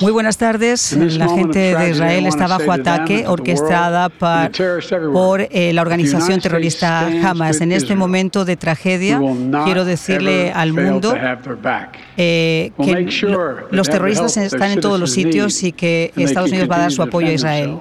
Muy 0.00 0.10
buenas 0.12 0.36
tardes. 0.38 0.92
La 0.92 1.28
gente 1.28 1.76
de 1.76 1.90
Israel 1.90 2.26
está 2.26 2.48
bajo 2.48 2.72
ataque 2.72 3.26
orquestada 3.28 4.08
por 5.12 5.40
eh, 5.50 5.72
la 5.72 5.82
organización 5.82 6.40
terrorista 6.40 7.06
Hamas. 7.06 7.60
En 7.60 7.72
este 7.72 7.94
momento 7.94 8.44
de 8.44 8.56
tragedia, 8.56 9.20
quiero 9.64 9.84
decirle 9.84 10.50
al 10.52 10.72
mundo 10.72 11.14
eh, 12.16 12.72
que 12.76 13.08
los 13.70 13.88
terroristas 13.88 14.36
están 14.36 14.72
en 14.72 14.80
todos 14.80 14.98
los 14.98 15.12
sitios 15.12 15.62
y 15.62 15.72
que 15.72 16.12
Estados 16.16 16.50
Unidos 16.50 16.68
va 16.70 16.76
a 16.76 16.80
dar 16.80 16.92
su 16.92 17.02
apoyo 17.02 17.28
a 17.28 17.32
Israel. 17.32 17.78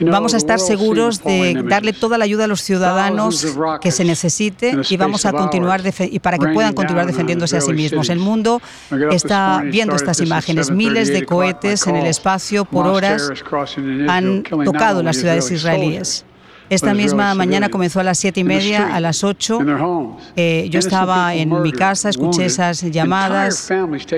Vamos 0.00 0.34
a 0.34 0.36
estar 0.36 0.58
seguros 0.58 1.22
de 1.22 1.62
darle 1.68 1.92
toda 1.92 2.18
la 2.18 2.24
ayuda 2.24 2.44
a 2.44 2.46
los 2.46 2.60
ciudadanos 2.62 3.46
que 3.80 3.90
se 3.90 4.04
necesite 4.04 4.76
y 4.88 4.96
vamos 4.96 5.26
a 5.26 5.32
continuar 5.32 5.82
y 5.98 6.18
para 6.18 6.38
que 6.38 6.48
puedan 6.48 6.74
continuar 6.74 7.06
defendiéndose 7.06 7.56
a 7.56 7.60
sí 7.60 7.72
mismos. 7.72 8.08
El 8.08 8.18
mundo 8.18 8.60
está 9.10 9.62
viendo 9.64 9.94
estas 9.94 10.20
imágenes. 10.20 10.70
Miles 10.70 11.08
de 11.08 11.24
cohetes 11.24 11.86
en 11.86 11.96
el 11.96 12.06
espacio 12.06 12.64
por 12.64 12.86
horas 12.86 13.30
han 14.08 14.42
tocado 14.64 15.02
las 15.02 15.16
ciudades 15.16 15.50
israelíes. 15.50 16.24
Esta 16.70 16.94
misma 16.94 17.34
mañana 17.34 17.68
comenzó 17.68 18.00
a 18.00 18.04
las 18.04 18.18
siete 18.18 18.40
y 18.40 18.44
media, 18.44 18.94
a 18.94 19.00
las 19.00 19.24
ocho. 19.24 19.60
Eh, 20.36 20.68
yo 20.70 20.78
estaba 20.78 21.34
en 21.34 21.62
mi 21.62 21.72
casa, 21.72 22.08
escuché 22.08 22.46
esas 22.46 22.82
llamadas, 22.82 23.68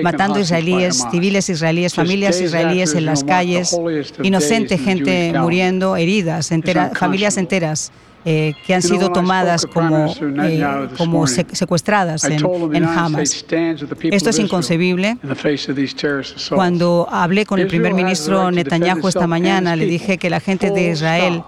matando 0.01 0.39
israelíes, 0.39 1.03
civiles 1.11 1.49
israelíes, 1.49 1.93
familias 1.93 2.39
israelíes 2.41 2.93
en 2.95 3.05
las 3.05 3.23
calles, 3.23 3.77
inocente 4.23 4.77
gente 4.77 5.33
muriendo, 5.37 5.95
heridas, 5.95 6.51
familias 6.93 7.37
enteras. 7.37 7.91
Eh, 8.27 8.55
que 8.65 8.73
han 8.73 8.81
sido 8.81 9.11
tomadas 9.11 9.67
como, 9.67 10.11
eh, 10.41 10.87
como 10.97 11.27
secuestradas 11.27 12.23
en, 12.23 12.43
en, 12.73 12.83
Hamas. 12.83 13.45
Esto 14.01 14.29
es 14.31 14.39
inconcebible. 14.39 15.19
Cuando 16.49 17.07
hablé 17.11 17.45
con 17.45 17.59
el 17.59 17.67
primer 17.67 17.93
ministro 17.93 18.49
Netanyahu 18.49 19.07
esta 19.07 19.27
mañana, 19.27 19.75
le 19.75 19.85
dije 19.85 20.17
que 20.17 20.31
la 20.31 20.39
gente 20.39 20.71
de 20.71 20.89
Israel 20.89 21.43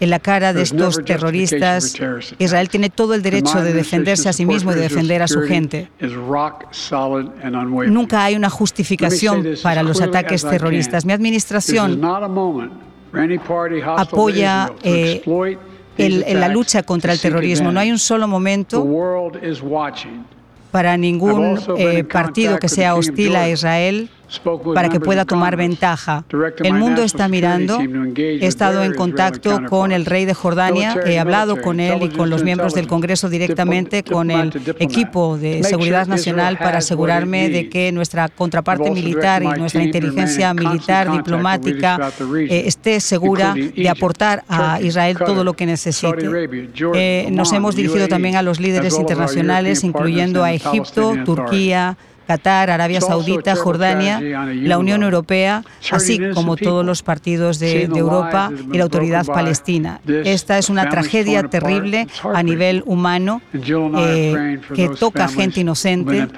en 0.00 0.10
la 0.10 0.18
cara 0.18 0.52
de 0.52 0.62
estos 0.62 1.04
terroristas. 1.04 1.94
Israel 2.38 2.68
tiene 2.68 2.90
todo 2.90 3.14
el 3.14 3.22
derecho 3.22 3.62
de 3.62 3.72
defenderse 3.72 4.28
a 4.28 4.32
sí 4.32 4.46
mismo 4.46 4.72
y 4.72 4.74
de 4.74 4.82
defender 4.82 5.22
a 5.22 5.28
su 5.28 5.40
gente. 5.42 5.88
Nunca 7.86 8.24
hay 8.24 8.36
una 8.36 8.50
justificación 8.50 9.46
para 9.62 9.82
los 9.82 10.00
ataques 10.00 10.42
terroristas. 10.42 11.04
Mi 11.04 11.12
administración 11.12 12.00
apoya 13.96 14.72
eh, 14.82 15.22
la 16.34 16.48
lucha 16.48 16.82
contra 16.82 17.12
el 17.12 17.20
terrorismo. 17.20 17.72
No 17.72 17.80
hay 17.80 17.90
un 17.90 17.98
solo 17.98 18.26
momento 18.28 18.86
para 20.70 20.96
ningún 20.96 21.60
eh, 21.78 22.02
partido 22.02 22.58
que 22.58 22.68
sea 22.68 22.96
hostil 22.96 23.36
a 23.36 23.48
Israel 23.48 24.10
para 24.74 24.88
que 24.88 25.00
pueda 25.00 25.24
tomar 25.24 25.56
ventaja. 25.56 26.24
El 26.62 26.74
mundo 26.74 27.02
está 27.02 27.28
mirando. 27.28 27.78
He 28.16 28.46
estado 28.46 28.82
en 28.82 28.94
contacto 28.94 29.62
con 29.68 29.92
el 29.92 30.06
rey 30.06 30.24
de 30.24 30.34
Jordania, 30.34 30.96
he 31.06 31.18
hablado 31.18 31.60
con 31.60 31.80
él 31.80 32.02
y 32.02 32.08
con 32.08 32.30
los 32.30 32.42
miembros 32.42 32.74
del 32.74 32.86
Congreso 32.86 33.28
directamente, 33.28 34.02
con 34.02 34.30
el 34.30 34.52
equipo 34.78 35.38
de 35.38 35.62
seguridad 35.62 36.06
nacional 36.06 36.58
para 36.58 36.78
asegurarme 36.78 37.48
de 37.48 37.68
que 37.68 37.92
nuestra 37.92 38.28
contraparte 38.28 38.90
militar 38.90 39.42
y 39.42 39.48
nuestra 39.58 39.82
inteligencia 39.82 40.54
militar 40.54 41.10
diplomática 41.10 42.12
eh, 42.48 42.64
esté 42.66 43.00
segura 43.00 43.54
de 43.54 43.88
aportar 43.88 44.44
a 44.48 44.80
Israel 44.80 45.18
todo 45.18 45.44
lo 45.44 45.54
que 45.54 45.66
necesite. 45.66 46.28
Eh, 46.94 47.28
nos 47.30 47.52
hemos 47.52 47.76
dirigido 47.76 48.08
también 48.08 48.36
a 48.36 48.42
los 48.42 48.60
líderes 48.60 48.98
internacionales, 48.98 49.84
incluyendo 49.84 50.44
a 50.44 50.52
Egipto, 50.52 51.14
Turquía, 51.24 51.96
Qatar, 52.26 52.70
Arabia 52.70 53.00
Saudita, 53.00 53.56
Jordania, 53.56 54.20
la 54.20 54.78
Unión 54.78 55.02
Europea, 55.02 55.64
así 55.90 56.18
como 56.34 56.56
todos 56.56 56.84
los 56.84 57.02
partidos 57.02 57.58
de, 57.58 57.84
Europa 57.84 58.50
y 58.72 58.76
la 58.78 58.84
autoridad 58.84 59.26
palestina. 59.26 60.00
Esta 60.06 60.58
es 60.58 60.68
una 60.68 60.88
tragedia 60.88 61.42
terrible 61.44 62.06
a 62.22 62.42
nivel 62.42 62.82
humano 62.86 63.40
eh, 63.52 64.60
que 64.74 64.88
toca 64.88 65.28
gente 65.28 65.60
inocente 65.60 66.28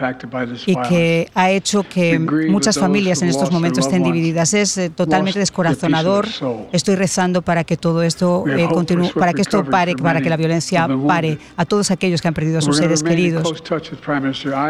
y 0.67 0.77
que 0.89 1.31
ha 1.35 1.51
hecho 1.51 1.85
que 1.89 2.19
muchas 2.19 2.79
familias 2.79 3.23
en 3.23 3.29
estos 3.29 3.51
momentos 3.51 3.87
estén 3.87 4.03
divididas. 4.03 4.55
Es 4.55 4.77
eh, 4.79 4.91
totalmente 4.91 5.39
descorazonador. 5.39 6.27
Estoy 6.73 6.97
rezando 6.97 7.43
para 7.43 7.65
que 7.65 7.77
todo 7.77 8.03
esto 8.03 8.45
eh, 8.47 8.69
continúe, 8.69 9.11
para 9.15 9.33
que 9.33 9.43
esto 9.43 9.65
pare, 9.65 9.95
para 9.95 10.21
que 10.21 10.31
la 10.31 10.37
violencia 10.37 10.89
pare 11.07 11.39
a 11.57 11.65
todos 11.65 11.91
aquellos 11.91 12.21
que 12.21 12.29
han 12.29 12.35
perdido 12.35 12.59
a 12.59 12.63
sus 12.63 12.77
seres 12.77 13.03
queridos. 13.03 13.63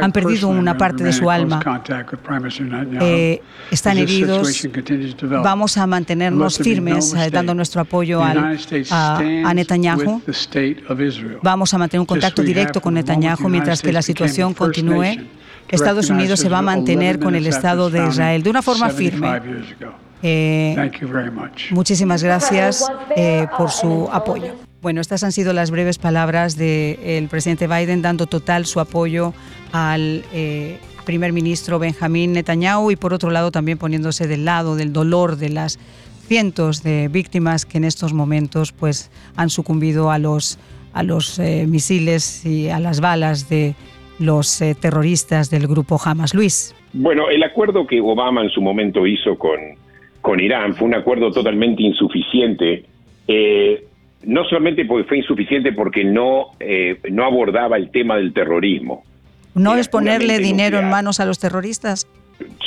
Han 0.00 0.12
perdido 0.12 0.48
una 0.48 0.76
parte 0.76 1.04
de 1.06 1.12
su 1.12 1.30
alma. 1.30 1.60
Eh, 3.00 3.40
están 3.70 3.98
heridos. 3.98 4.68
Vamos 5.22 5.76
a 5.76 5.86
mantenernos 5.86 6.58
firmes 6.58 7.14
eh, 7.14 7.30
dando 7.30 7.54
nuestro 7.54 7.80
apoyo 7.80 8.22
al, 8.22 8.58
a, 8.90 9.54
Netanyahu. 9.54 10.22
Vamos 11.42 11.74
a 11.74 11.78
mantener 11.78 12.00
un 12.00 12.06
contacto 12.06 12.42
directo 12.42 12.80
con 12.80 12.94
Netanyahu 12.94 13.48
mientras 13.48 13.82
que 13.82 13.92
la 13.92 14.02
situación 14.02 14.54
continúe. 14.54 15.26
Estados 15.68 16.10
Unidos 16.10 16.40
se 16.40 16.48
va 16.48 16.58
a 16.58 16.62
mantener 16.62 17.18
con 17.18 17.34
el 17.34 17.46
Estado 17.46 17.90
de 17.90 18.06
Israel 18.06 18.42
de 18.42 18.50
una 18.50 18.62
forma 18.62 18.90
firme. 18.90 19.40
Eh, 20.22 20.90
muchísimas 21.70 22.22
gracias 22.22 22.84
por 23.56 23.70
su 23.70 24.08
apoyo. 24.12 24.54
Bueno, 24.82 25.00
estas 25.00 25.24
han 25.24 25.32
sido 25.32 25.52
las 25.52 25.70
breves 25.70 25.98
palabras 25.98 26.56
del 26.56 27.28
presidente 27.28 27.66
Biden 27.66 28.02
dando 28.02 28.26
total 28.26 28.66
su 28.66 28.78
apoyo 28.78 29.34
al 29.72 30.24
primer 31.06 31.32
ministro 31.32 31.78
Benjamín 31.78 32.32
Netanyahu 32.32 32.90
y 32.90 32.96
por 32.96 33.14
otro 33.14 33.30
lado 33.30 33.50
también 33.50 33.78
poniéndose 33.78 34.26
del 34.26 34.44
lado 34.44 34.76
del 34.76 34.92
dolor 34.92 35.36
de 35.36 35.48
las 35.48 35.78
cientos 36.26 36.82
de 36.82 37.08
víctimas 37.08 37.64
que 37.64 37.78
en 37.78 37.84
estos 37.84 38.12
momentos 38.12 38.72
pues 38.72 39.10
han 39.36 39.48
sucumbido 39.48 40.10
a 40.10 40.18
los 40.18 40.58
a 40.92 41.02
los 41.02 41.38
eh, 41.38 41.66
misiles 41.68 42.44
y 42.44 42.68
a 42.68 42.80
las 42.80 43.00
balas 43.00 43.48
de 43.48 43.74
los 44.18 44.60
eh, 44.60 44.74
terroristas 44.74 45.50
del 45.50 45.66
grupo 45.66 45.98
Hamas. 46.02 46.34
Luis. 46.34 46.74
Bueno, 46.94 47.28
el 47.28 47.42
acuerdo 47.42 47.86
que 47.86 48.00
Obama 48.00 48.42
en 48.42 48.48
su 48.48 48.62
momento 48.62 49.06
hizo 49.06 49.38
con, 49.38 49.60
con 50.22 50.40
Irán 50.40 50.74
fue 50.74 50.88
un 50.88 50.94
acuerdo 50.94 51.30
totalmente 51.30 51.82
insuficiente. 51.82 52.84
Eh, 53.28 53.84
no 54.24 54.44
solamente 54.44 54.86
porque 54.86 55.06
fue 55.06 55.18
insuficiente 55.18 55.72
porque 55.72 56.02
no, 56.02 56.52
no 57.10 57.24
abordaba 57.24 57.76
el 57.76 57.90
tema 57.90 58.16
del 58.16 58.32
terrorismo, 58.32 59.04
¿No 59.56 59.74
es 59.74 59.88
ponerle 59.88 60.38
dinero 60.38 60.78
en 60.78 60.90
manos 60.90 61.18
a 61.18 61.24
los 61.24 61.38
terroristas? 61.38 62.06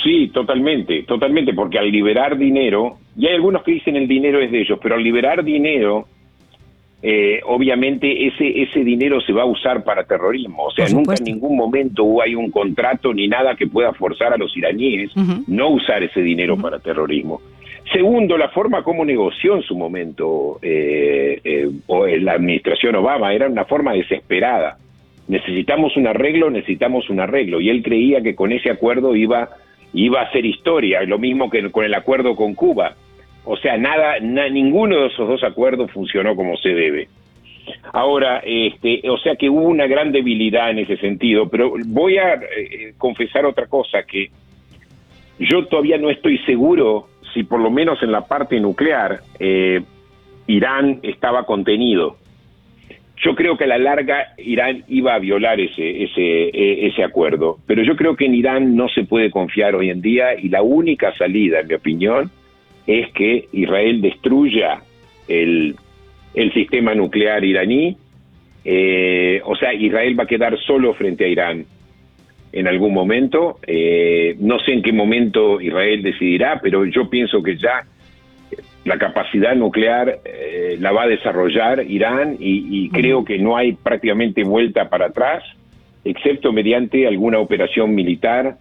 Sí, 0.04 0.30
totalmente, 0.34 1.04
totalmente, 1.04 1.54
porque 1.54 1.78
al 1.78 1.92
liberar 1.92 2.36
dinero, 2.36 2.98
y 3.16 3.28
hay 3.28 3.36
algunos 3.36 3.62
que 3.64 3.74
dicen 3.74 3.96
el 3.96 4.08
dinero 4.08 4.40
es 4.40 4.52
de 4.52 4.62
ellos, 4.62 4.80
pero 4.82 4.96
al 4.96 5.04
liberar 5.04 5.44
dinero, 5.44 6.08
eh, 7.04 7.42
obviamente 7.46 8.26
ese, 8.26 8.64
ese 8.64 8.84
dinero 8.84 9.22
se 9.22 9.34
va 9.34 9.44
a 9.44 9.46
usar 9.46 9.84
para 9.84 10.04
terrorismo. 10.06 10.66
O 10.66 10.72
sea, 10.72 10.90
nunca 10.90 11.14
en 11.16 11.26
ningún 11.26 11.56
momento 11.56 12.24
hay 12.24 12.34
un 12.34 12.50
contrato 12.50 13.14
ni 13.14 13.28
nada 13.28 13.56
que 13.56 13.68
pueda 13.68 13.94
forzar 13.94 14.34
a 14.34 14.38
los 14.38 14.58
iraníes 14.58 15.12
no 15.48 15.70
usar 15.70 16.02
ese 16.02 16.22
dinero 16.22 16.58
para 16.58 16.80
terrorismo. 16.80 17.40
Segundo, 17.94 18.36
la 18.36 18.50
forma 18.50 18.84
como 18.84 19.06
negoció 19.06 19.56
en 19.56 19.62
su 19.62 19.78
momento 19.78 20.58
eh, 20.64 21.40
eh, 21.44 22.20
la 22.20 22.34
administración 22.34 22.96
Obama 22.96 23.32
era 23.32 23.48
una 23.48 23.66
forma 23.66 23.94
desesperada 23.94 24.79
necesitamos 25.30 25.96
un 25.96 26.08
arreglo, 26.08 26.50
necesitamos 26.50 27.10
un 27.10 27.22
arreglo. 27.22 27.62
Y 27.62 27.70
él 27.70 27.82
creía 27.84 28.22
que 28.22 28.36
con 28.36 28.52
ese 28.52 28.72
acuerdo 28.72 29.16
iba, 29.16 29.50
iba 29.94 30.20
a 30.20 30.26
hacer 30.26 30.46
historia, 30.46 31.02
lo 31.04 31.20
mismo 31.20 31.50
que 31.50 31.70
con 31.72 31.86
el 31.86 31.94
acuerdo 31.94 32.36
con 32.36 32.56
Cuba. 32.56 32.96
O 33.46 33.56
sea, 33.56 33.78
nada, 33.78 34.20
ninguno 34.20 35.02
de 35.02 35.08
esos 35.08 35.28
dos 35.28 35.44
acuerdos 35.44 35.92
funcionó 35.92 36.36
como 36.36 36.58
se 36.58 36.70
debe. 36.70 37.08
Ahora, 37.94 38.42
este, 38.44 39.08
o 39.08 39.18
sea 39.20 39.36
que 39.36 39.50
hubo 39.50 39.62
una 39.62 39.86
gran 39.86 40.12
debilidad 40.12 40.72
en 40.72 40.80
ese 40.80 40.98
sentido, 40.98 41.48
pero 41.48 41.74
voy 41.86 42.18
a 42.18 42.34
eh, 42.34 42.94
confesar 42.98 43.46
otra 43.46 43.68
cosa, 43.68 44.04
que 44.04 44.32
yo 45.38 45.66
todavía 45.68 46.00
no 46.00 46.10
estoy 46.10 46.40
seguro 46.40 47.08
si 47.34 47.44
por 47.44 47.60
lo 47.60 47.70
menos 47.70 48.02
en 48.02 48.12
la 48.12 48.26
parte 48.26 48.60
nuclear 48.60 49.20
eh, 49.40 49.82
Irán 50.48 51.00
estaba 51.04 51.46
contenido. 51.46 52.18
Yo 53.22 53.36
creo 53.36 53.58
que 53.58 53.66
a 53.66 53.68
la 53.68 53.78
larga 53.78 54.34
Irán 54.38 54.84
iba 54.88 55.14
a 55.14 55.20
violar 55.20 55.60
ese, 55.60 56.04
ese, 56.04 56.22
e, 56.22 56.88
ese 56.88 57.04
acuerdo, 57.04 57.60
pero 57.68 57.84
yo 57.84 57.96
creo 57.96 58.16
que 58.16 58.26
en 58.26 58.34
Irán 58.34 58.76
no 58.76 58.88
se 58.88 59.04
puede 59.04 59.30
confiar 59.30 59.76
hoy 59.76 59.90
en 59.90 60.02
día 60.02 60.40
y 60.40 60.50
la 60.50 60.62
única 60.62 61.14
salida, 61.18 61.60
en 61.60 61.68
mi 61.68 61.74
opinión, 61.74 62.32
es 62.88 63.12
que 63.12 63.46
Israel 63.52 64.02
destruya 64.02 64.82
el, 65.28 65.76
el 66.34 66.54
sistema 66.54 66.96
nuclear 66.96 67.44
iraní, 67.44 67.98
eh, 68.64 69.42
o 69.46 69.56
sea, 69.56 69.74
Israel 69.74 70.20
va 70.20 70.24
a 70.24 70.28
quedar 70.28 70.58
solo 70.60 70.94
frente 70.94 71.26
a 71.26 71.28
Irán 71.28 71.66
en 72.52 72.68
algún 72.68 72.94
momento. 72.94 73.60
Eh, 73.66 74.36
no 74.40 74.60
sé 74.60 74.74
en 74.74 74.82
qué 74.82 74.92
momento 74.92 75.62
Israel 75.62 76.02
decidirá, 76.02 76.60
pero 76.62 76.86
yo 76.86 77.10
pienso 77.10 77.42
que 77.44 77.58
ya 77.58 77.86
la 78.86 78.98
capacidad 78.98 79.56
nuclear 79.56 80.20
eh, 80.24 80.78
la 80.80 80.92
va 80.92 81.04
a 81.04 81.08
desarrollar 81.08 81.84
Irán 81.88 82.38
y, 82.40 82.90
creo 82.90 83.26
que 83.26 83.38
no 83.38 83.58
hay 83.58 83.74
prácticamente 83.74 84.44
vuelta 84.44 84.90
para 84.90 85.08
atrás, 85.08 85.44
excepto 86.04 86.54
mediante 86.54 87.08
alguna 87.08 87.40
operación 87.40 87.94
militar 87.94 88.58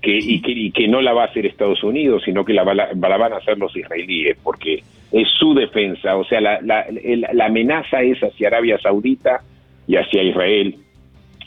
que, 0.00 0.16
y, 0.18 0.70
que, 0.72 0.88
no 0.88 1.02
la 1.02 1.12
va 1.12 1.24
a 1.24 1.26
hacer 1.26 1.44
Estados 1.44 1.82
Unidos, 1.82 2.22
sino 2.24 2.44
que 2.44 2.54
la, 2.54 2.64
la, 2.64 3.16
van 3.16 3.32
a 3.32 3.36
hacer 3.36 3.58
los 3.58 3.76
israelíes, 3.76 4.38
porque 4.42 4.82
es 5.12 5.28
su 5.38 5.54
defensa, 5.54 6.16
o 6.16 6.24
sea, 6.24 6.40
la, 6.40 6.60
la 6.62 7.44
amenaza 7.44 8.00
es 8.02 8.18
hacia 8.20 8.48
Arabia 8.48 8.78
Saudita 8.78 9.42
y 9.86 9.96
hacia 9.96 10.22
Israel, 10.22 10.76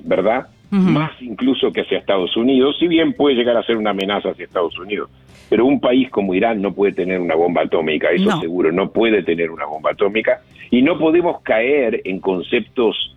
¿verdad? 0.04 0.48
Más 0.74 1.12
incluso 1.22 1.72
que 1.72 1.82
hacia 1.82 2.00
Estados 2.00 2.36
Unidos, 2.36 2.78
si 2.80 2.88
bien 2.88 3.14
puede 3.14 3.36
llegar 3.36 3.56
a 3.58 3.64
ser 3.64 3.78
una 3.78 3.92
amenaza 3.92 4.30
hacia 4.30 4.46
Estados 4.46 4.78
Unidos. 4.80 5.10
Pero 5.50 5.66
un 5.66 5.80
país 5.80 6.10
como 6.10 6.34
Irán 6.34 6.62
no 6.62 6.74
puede 6.74 6.94
tener 6.94 7.20
una 7.20 7.36
bomba 7.36 7.62
atómica, 7.62 8.10
eso 8.10 8.40
seguro, 8.40 8.72
no 8.72 8.92
puede 8.92 9.22
tener 9.24 9.52
una 9.52 9.66
bomba 9.66 9.92
atómica. 9.92 10.42
Y 10.72 10.82
no 10.82 10.98
podemos 10.98 11.42
caer 11.42 12.02
en 12.06 12.20
conceptos 12.20 13.16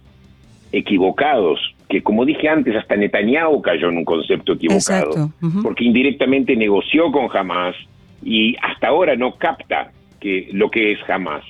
equivocados, 0.73 1.59
que 1.89 2.03
como 2.03 2.25
dije 2.25 2.49
antes, 2.49 2.77
hasta 2.77 2.97
Netanyahu 2.97 3.63
cayó 3.63 3.89
en 3.89 3.99
un 3.99 4.05
concepto 4.05 4.53
equivocado, 4.53 5.31
porque 5.63 5.85
indirectamente 5.85 6.57
negoció 6.57 7.11
con 7.11 7.35
Hamas 7.35 7.75
y 8.23 8.57
hasta 8.61 8.89
ahora 8.89 9.17
no 9.17 9.37
capta 9.37 9.93
que 10.21 10.49
lo 10.53 10.71
que 10.71 10.93
es 10.93 10.99
Hamas. 11.09 11.45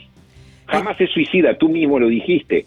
Hamas 0.69 1.01
es 1.01 1.11
suicida, 1.11 1.57
tú 1.57 1.69
mismo 1.69 1.99
lo 1.99 2.09
dijiste. 2.09 2.67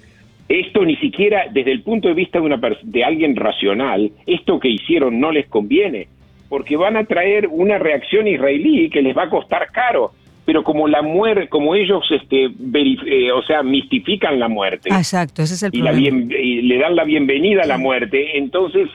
Esto 0.49 0.83
ni 0.83 0.95
siquiera 0.95 1.45
desde 1.53 1.71
el 1.71 1.83
punto 1.83 2.07
de 2.07 2.15
vista 2.15 2.39
de, 2.39 2.45
una 2.45 2.59
de 2.81 3.03
alguien 3.03 3.35
racional, 3.35 4.11
esto 4.25 4.59
que 4.59 4.67
hicieron 4.67 5.19
no 5.19 5.31
les 5.31 5.47
conviene, 5.47 6.07
porque 6.49 6.75
van 6.75 6.97
a 6.97 7.03
traer 7.03 7.47
una 7.47 7.77
reacción 7.77 8.27
israelí 8.27 8.89
que 8.89 9.03
les 9.03 9.15
va 9.15 9.23
a 9.23 9.29
costar 9.29 9.71
caro. 9.71 10.11
Pero 10.45 10.63
como 10.63 10.87
la 10.87 11.03
muerte, 11.03 11.47
como 11.47 11.75
ellos, 11.75 12.03
este, 12.09 12.45
eh, 12.45 13.31
o 13.31 13.43
sea, 13.43 13.61
mistifican 13.61 14.39
la 14.39 14.47
muerte. 14.47 14.89
Exacto, 14.89 15.43
ese 15.43 15.53
es 15.53 15.61
el 15.61 15.75
y 15.75 15.81
problema. 15.83 16.33
y 16.35 16.63
le 16.63 16.79
dan 16.79 16.95
la 16.95 17.03
bienvenida 17.03 17.61
a 17.61 17.67
la 17.67 17.77
muerte, 17.77 18.35
entonces 18.35 18.89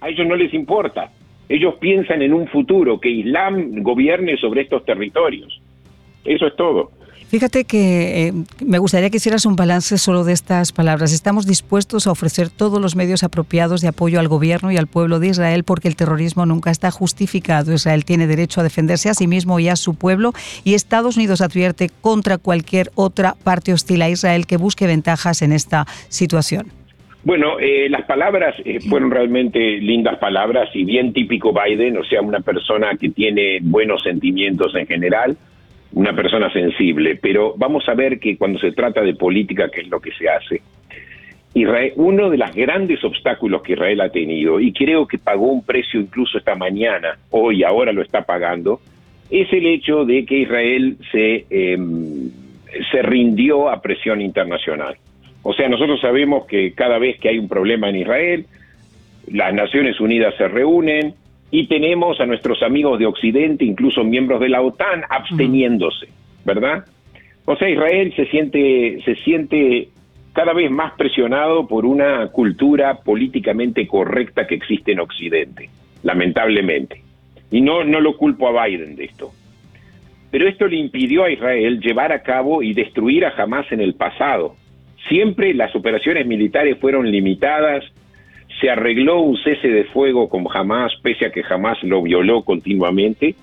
a 0.00 0.08
ellos 0.08 0.26
no 0.26 0.34
les 0.34 0.52
importa. 0.52 1.12
Ellos 1.48 1.76
piensan 1.80 2.22
en 2.22 2.34
un 2.34 2.48
futuro 2.48 2.98
que 2.98 3.08
Islam 3.08 3.82
gobierne 3.82 4.36
sobre 4.36 4.62
estos 4.62 4.84
territorios. 4.84 5.60
Eso 6.24 6.48
es 6.48 6.56
todo. 6.56 6.90
Fíjate 7.28 7.64
que 7.64 8.28
eh, 8.28 8.32
me 8.64 8.78
gustaría 8.78 9.10
que 9.10 9.18
hicieras 9.18 9.44
un 9.44 9.54
balance 9.54 9.98
solo 9.98 10.24
de 10.24 10.32
estas 10.32 10.72
palabras. 10.72 11.12
Estamos 11.12 11.46
dispuestos 11.46 12.06
a 12.06 12.10
ofrecer 12.10 12.48
todos 12.48 12.80
los 12.80 12.96
medios 12.96 13.22
apropiados 13.22 13.82
de 13.82 13.88
apoyo 13.88 14.18
al 14.18 14.28
gobierno 14.28 14.72
y 14.72 14.78
al 14.78 14.86
pueblo 14.86 15.20
de 15.20 15.28
Israel 15.28 15.62
porque 15.62 15.88
el 15.88 15.96
terrorismo 15.96 16.46
nunca 16.46 16.70
está 16.70 16.90
justificado. 16.90 17.74
Israel 17.74 18.06
tiene 18.06 18.26
derecho 18.26 18.62
a 18.62 18.64
defenderse 18.64 19.10
a 19.10 19.14
sí 19.14 19.26
mismo 19.26 19.60
y 19.60 19.68
a 19.68 19.76
su 19.76 19.94
pueblo 19.94 20.32
y 20.64 20.72
Estados 20.72 21.18
Unidos 21.18 21.42
advierte 21.42 21.90
contra 22.00 22.38
cualquier 22.38 22.88
otra 22.94 23.34
parte 23.44 23.74
hostil 23.74 24.00
a 24.00 24.08
Israel 24.08 24.46
que 24.46 24.56
busque 24.56 24.86
ventajas 24.86 25.42
en 25.42 25.52
esta 25.52 25.84
situación. 26.08 26.68
Bueno, 27.24 27.58
eh, 27.60 27.90
las 27.90 28.06
palabras 28.06 28.54
eh, 28.64 28.80
fueron 28.88 29.10
realmente 29.10 29.58
lindas 29.58 30.18
palabras 30.18 30.70
y 30.72 30.82
bien 30.84 31.12
típico 31.12 31.52
Biden, 31.52 31.98
o 31.98 32.04
sea, 32.04 32.22
una 32.22 32.40
persona 32.40 32.96
que 32.98 33.10
tiene 33.10 33.58
buenos 33.60 34.02
sentimientos 34.02 34.74
en 34.74 34.86
general 34.86 35.36
una 35.92 36.14
persona 36.14 36.52
sensible, 36.52 37.16
pero 37.16 37.54
vamos 37.56 37.88
a 37.88 37.94
ver 37.94 38.18
que 38.18 38.36
cuando 38.36 38.58
se 38.58 38.72
trata 38.72 39.00
de 39.02 39.14
política, 39.14 39.70
¿qué 39.70 39.82
es 39.82 39.88
lo 39.88 40.00
que 40.00 40.12
se 40.12 40.28
hace? 40.28 40.60
Israel, 41.54 41.92
uno 41.96 42.30
de 42.30 42.36
los 42.36 42.54
grandes 42.54 43.02
obstáculos 43.02 43.62
que 43.62 43.72
Israel 43.72 44.00
ha 44.02 44.10
tenido, 44.10 44.60
y 44.60 44.72
creo 44.72 45.06
que 45.06 45.18
pagó 45.18 45.46
un 45.46 45.64
precio 45.64 46.00
incluso 46.00 46.38
esta 46.38 46.54
mañana, 46.54 47.18
hoy, 47.30 47.64
ahora 47.64 47.92
lo 47.92 48.02
está 48.02 48.22
pagando, 48.22 48.80
es 49.30 49.52
el 49.52 49.66
hecho 49.66 50.04
de 50.04 50.24
que 50.24 50.38
Israel 50.40 50.96
se, 51.10 51.46
em, 51.50 52.30
se 52.90 53.02
rindió 53.02 53.70
a 53.70 53.80
presión 53.80 54.20
internacional. 54.20 54.96
O 55.42 55.54
sea, 55.54 55.68
nosotros 55.68 56.00
sabemos 56.00 56.46
que 56.46 56.72
cada 56.72 56.98
vez 56.98 57.18
que 57.18 57.28
hay 57.30 57.38
un 57.38 57.48
problema 57.48 57.88
en 57.88 57.96
Israel, 57.96 58.46
las 59.30 59.52
Naciones 59.54 60.00
Unidas 60.00 60.34
se 60.36 60.48
reúnen, 60.48 61.14
y 61.50 61.66
tenemos 61.66 62.20
a 62.20 62.26
nuestros 62.26 62.62
amigos 62.62 62.98
de 62.98 63.06
Occidente, 63.06 63.64
incluso 63.64 64.04
miembros 64.04 64.40
de 64.40 64.50
la 64.50 64.60
OTAN, 64.60 65.02
absteniéndose, 65.08 66.08
¿verdad? 66.44 66.84
O 67.46 67.56
sea, 67.56 67.68
Israel 67.70 68.12
se 68.14 68.26
siente, 68.26 69.00
se 69.04 69.14
siente 69.16 69.88
cada 70.34 70.52
vez 70.52 70.70
más 70.70 70.92
presionado 70.92 71.66
por 71.66 71.86
una 71.86 72.28
cultura 72.28 72.98
políticamente 73.00 73.86
correcta 73.86 74.46
que 74.46 74.54
existe 74.54 74.92
en 74.92 75.00
Occidente, 75.00 75.70
lamentablemente. 76.02 77.02
Y 77.50 77.62
no, 77.62 77.82
no 77.84 78.00
lo 78.00 78.16
culpo 78.16 78.48
a 78.48 78.66
Biden 78.66 78.94
de 78.96 79.06
esto. 79.06 79.32
Pero 80.30 80.46
esto 80.46 80.66
le 80.66 80.76
impidió 80.76 81.24
a 81.24 81.30
Israel 81.30 81.80
llevar 81.80 82.12
a 82.12 82.22
cabo 82.22 82.62
y 82.62 82.74
destruir 82.74 83.24
a 83.24 83.32
Hamas 83.36 83.72
en 83.72 83.80
el 83.80 83.94
pasado. 83.94 84.56
Siempre 85.08 85.54
las 85.54 85.74
operaciones 85.74 86.26
militares 86.26 86.76
fueron 86.78 87.10
limitadas, 87.10 87.82
se 88.60 88.70
arregló 88.70 89.20
un 89.20 89.36
cese 89.36 89.68
de 89.68 89.84
fuego 89.84 90.28
con 90.28 90.46
Hamas, 90.52 90.92
pese 91.02 91.26
a 91.26 91.30
que 91.30 91.42
Hamas 91.48 91.82
lo 91.82 92.02
violó 92.02 92.42
continuamente. 92.42 93.34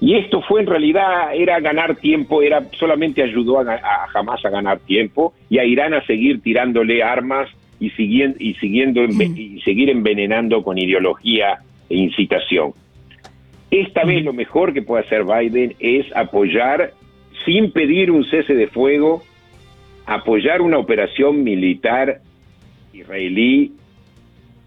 Y 0.00 0.16
esto 0.16 0.42
fue 0.42 0.60
en 0.60 0.66
realidad, 0.66 1.34
era 1.34 1.60
ganar 1.60 1.96
tiempo, 1.96 2.42
era 2.42 2.64
solamente 2.78 3.22
ayudó 3.22 3.60
a, 3.60 3.74
a 3.74 4.06
Hamas 4.14 4.44
a 4.44 4.50
ganar 4.50 4.80
tiempo 4.80 5.34
y 5.48 5.58
a 5.58 5.64
Irán 5.64 5.94
a 5.94 6.04
seguir 6.06 6.40
tirándole 6.40 7.02
armas 7.02 7.50
y, 7.78 7.90
siguiendo, 7.90 8.36
y, 8.38 8.54
siguiendo, 8.54 9.04
y 9.04 9.60
seguir 9.62 9.90
envenenando 9.90 10.62
con 10.62 10.78
ideología 10.78 11.58
e 11.88 11.96
incitación. 11.96 12.72
Esta 13.70 14.04
vez 14.04 14.24
lo 14.24 14.32
mejor 14.32 14.72
que 14.72 14.82
puede 14.82 15.04
hacer 15.04 15.24
Biden 15.24 15.74
es 15.78 16.06
apoyar, 16.14 16.92
sin 17.44 17.72
pedir 17.72 18.10
un 18.10 18.24
cese 18.24 18.54
de 18.54 18.66
fuego, 18.66 19.22
apoyar 20.06 20.60
una 20.60 20.78
operación 20.78 21.44
militar 21.44 22.20
israelí 22.92 23.72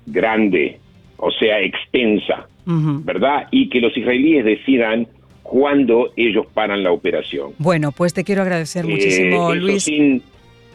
grande, 0.06 0.80
o 1.18 1.32
sea, 1.32 1.60
extensa, 1.60 2.48
¿verdad? 2.66 3.48
Y 3.52 3.70
que 3.70 3.82
los 3.82 3.96
israelíes 3.96 4.46
decidan 4.46 5.08
cuándo 5.42 6.12
ellos 6.16 6.46
paran 6.54 6.84
la 6.84 6.92
operación. 6.92 7.52
Bueno, 7.60 7.92
pues 7.92 8.14
te 8.14 8.24
quiero 8.24 8.42
agradecer 8.42 8.86
muchísimo, 8.86 9.54
eh, 9.54 9.58
Luis. 9.58 9.84
Sin, 9.84 10.22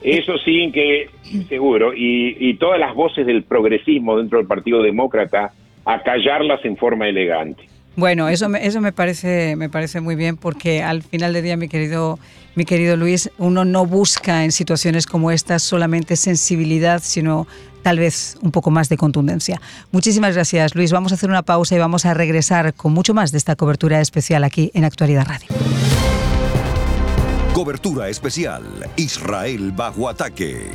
eso 0.02 0.38
sin 0.38 0.72
que, 0.72 1.08
seguro, 1.48 1.92
y, 1.94 2.36
y 2.38 2.54
todas 2.54 2.78
las 2.78 2.94
voces 2.94 3.26
del 3.26 3.42
progresismo 3.42 4.18
dentro 4.18 4.38
del 4.38 4.46
Partido 4.46 4.82
Demócrata, 4.82 5.52
a 5.84 6.02
callarlas 6.02 6.64
en 6.64 6.76
forma 6.76 7.08
elegante. 7.08 7.64
Bueno, 7.96 8.28
eso 8.28 8.48
me, 8.48 8.64
eso 8.64 8.80
me 8.80 8.92
parece 8.92 9.56
me 9.56 9.68
parece 9.68 10.00
muy 10.00 10.14
bien 10.14 10.36
porque 10.36 10.82
al 10.82 11.02
final 11.02 11.32
del 11.32 11.42
día, 11.42 11.56
mi 11.56 11.68
querido 11.68 12.18
mi 12.58 12.64
querido 12.64 12.96
Luis, 12.96 13.30
uno 13.38 13.64
no 13.64 13.86
busca 13.86 14.42
en 14.42 14.50
situaciones 14.50 15.06
como 15.06 15.30
estas 15.30 15.62
solamente 15.62 16.16
sensibilidad, 16.16 17.00
sino 17.04 17.46
tal 17.84 18.00
vez 18.00 18.36
un 18.42 18.50
poco 18.50 18.72
más 18.72 18.88
de 18.88 18.96
contundencia. 18.96 19.60
Muchísimas 19.92 20.34
gracias, 20.34 20.74
Luis. 20.74 20.90
Vamos 20.90 21.12
a 21.12 21.14
hacer 21.14 21.30
una 21.30 21.42
pausa 21.42 21.76
y 21.76 21.78
vamos 21.78 22.04
a 22.04 22.14
regresar 22.14 22.74
con 22.74 22.92
mucho 22.92 23.14
más 23.14 23.30
de 23.30 23.38
esta 23.38 23.54
cobertura 23.54 24.00
especial 24.00 24.42
aquí 24.42 24.72
en 24.74 24.84
Actualidad 24.84 25.24
Radio. 25.28 25.46
Cobertura 27.54 28.08
especial 28.08 28.64
Israel 28.96 29.70
bajo 29.70 30.08
ataque. 30.08 30.72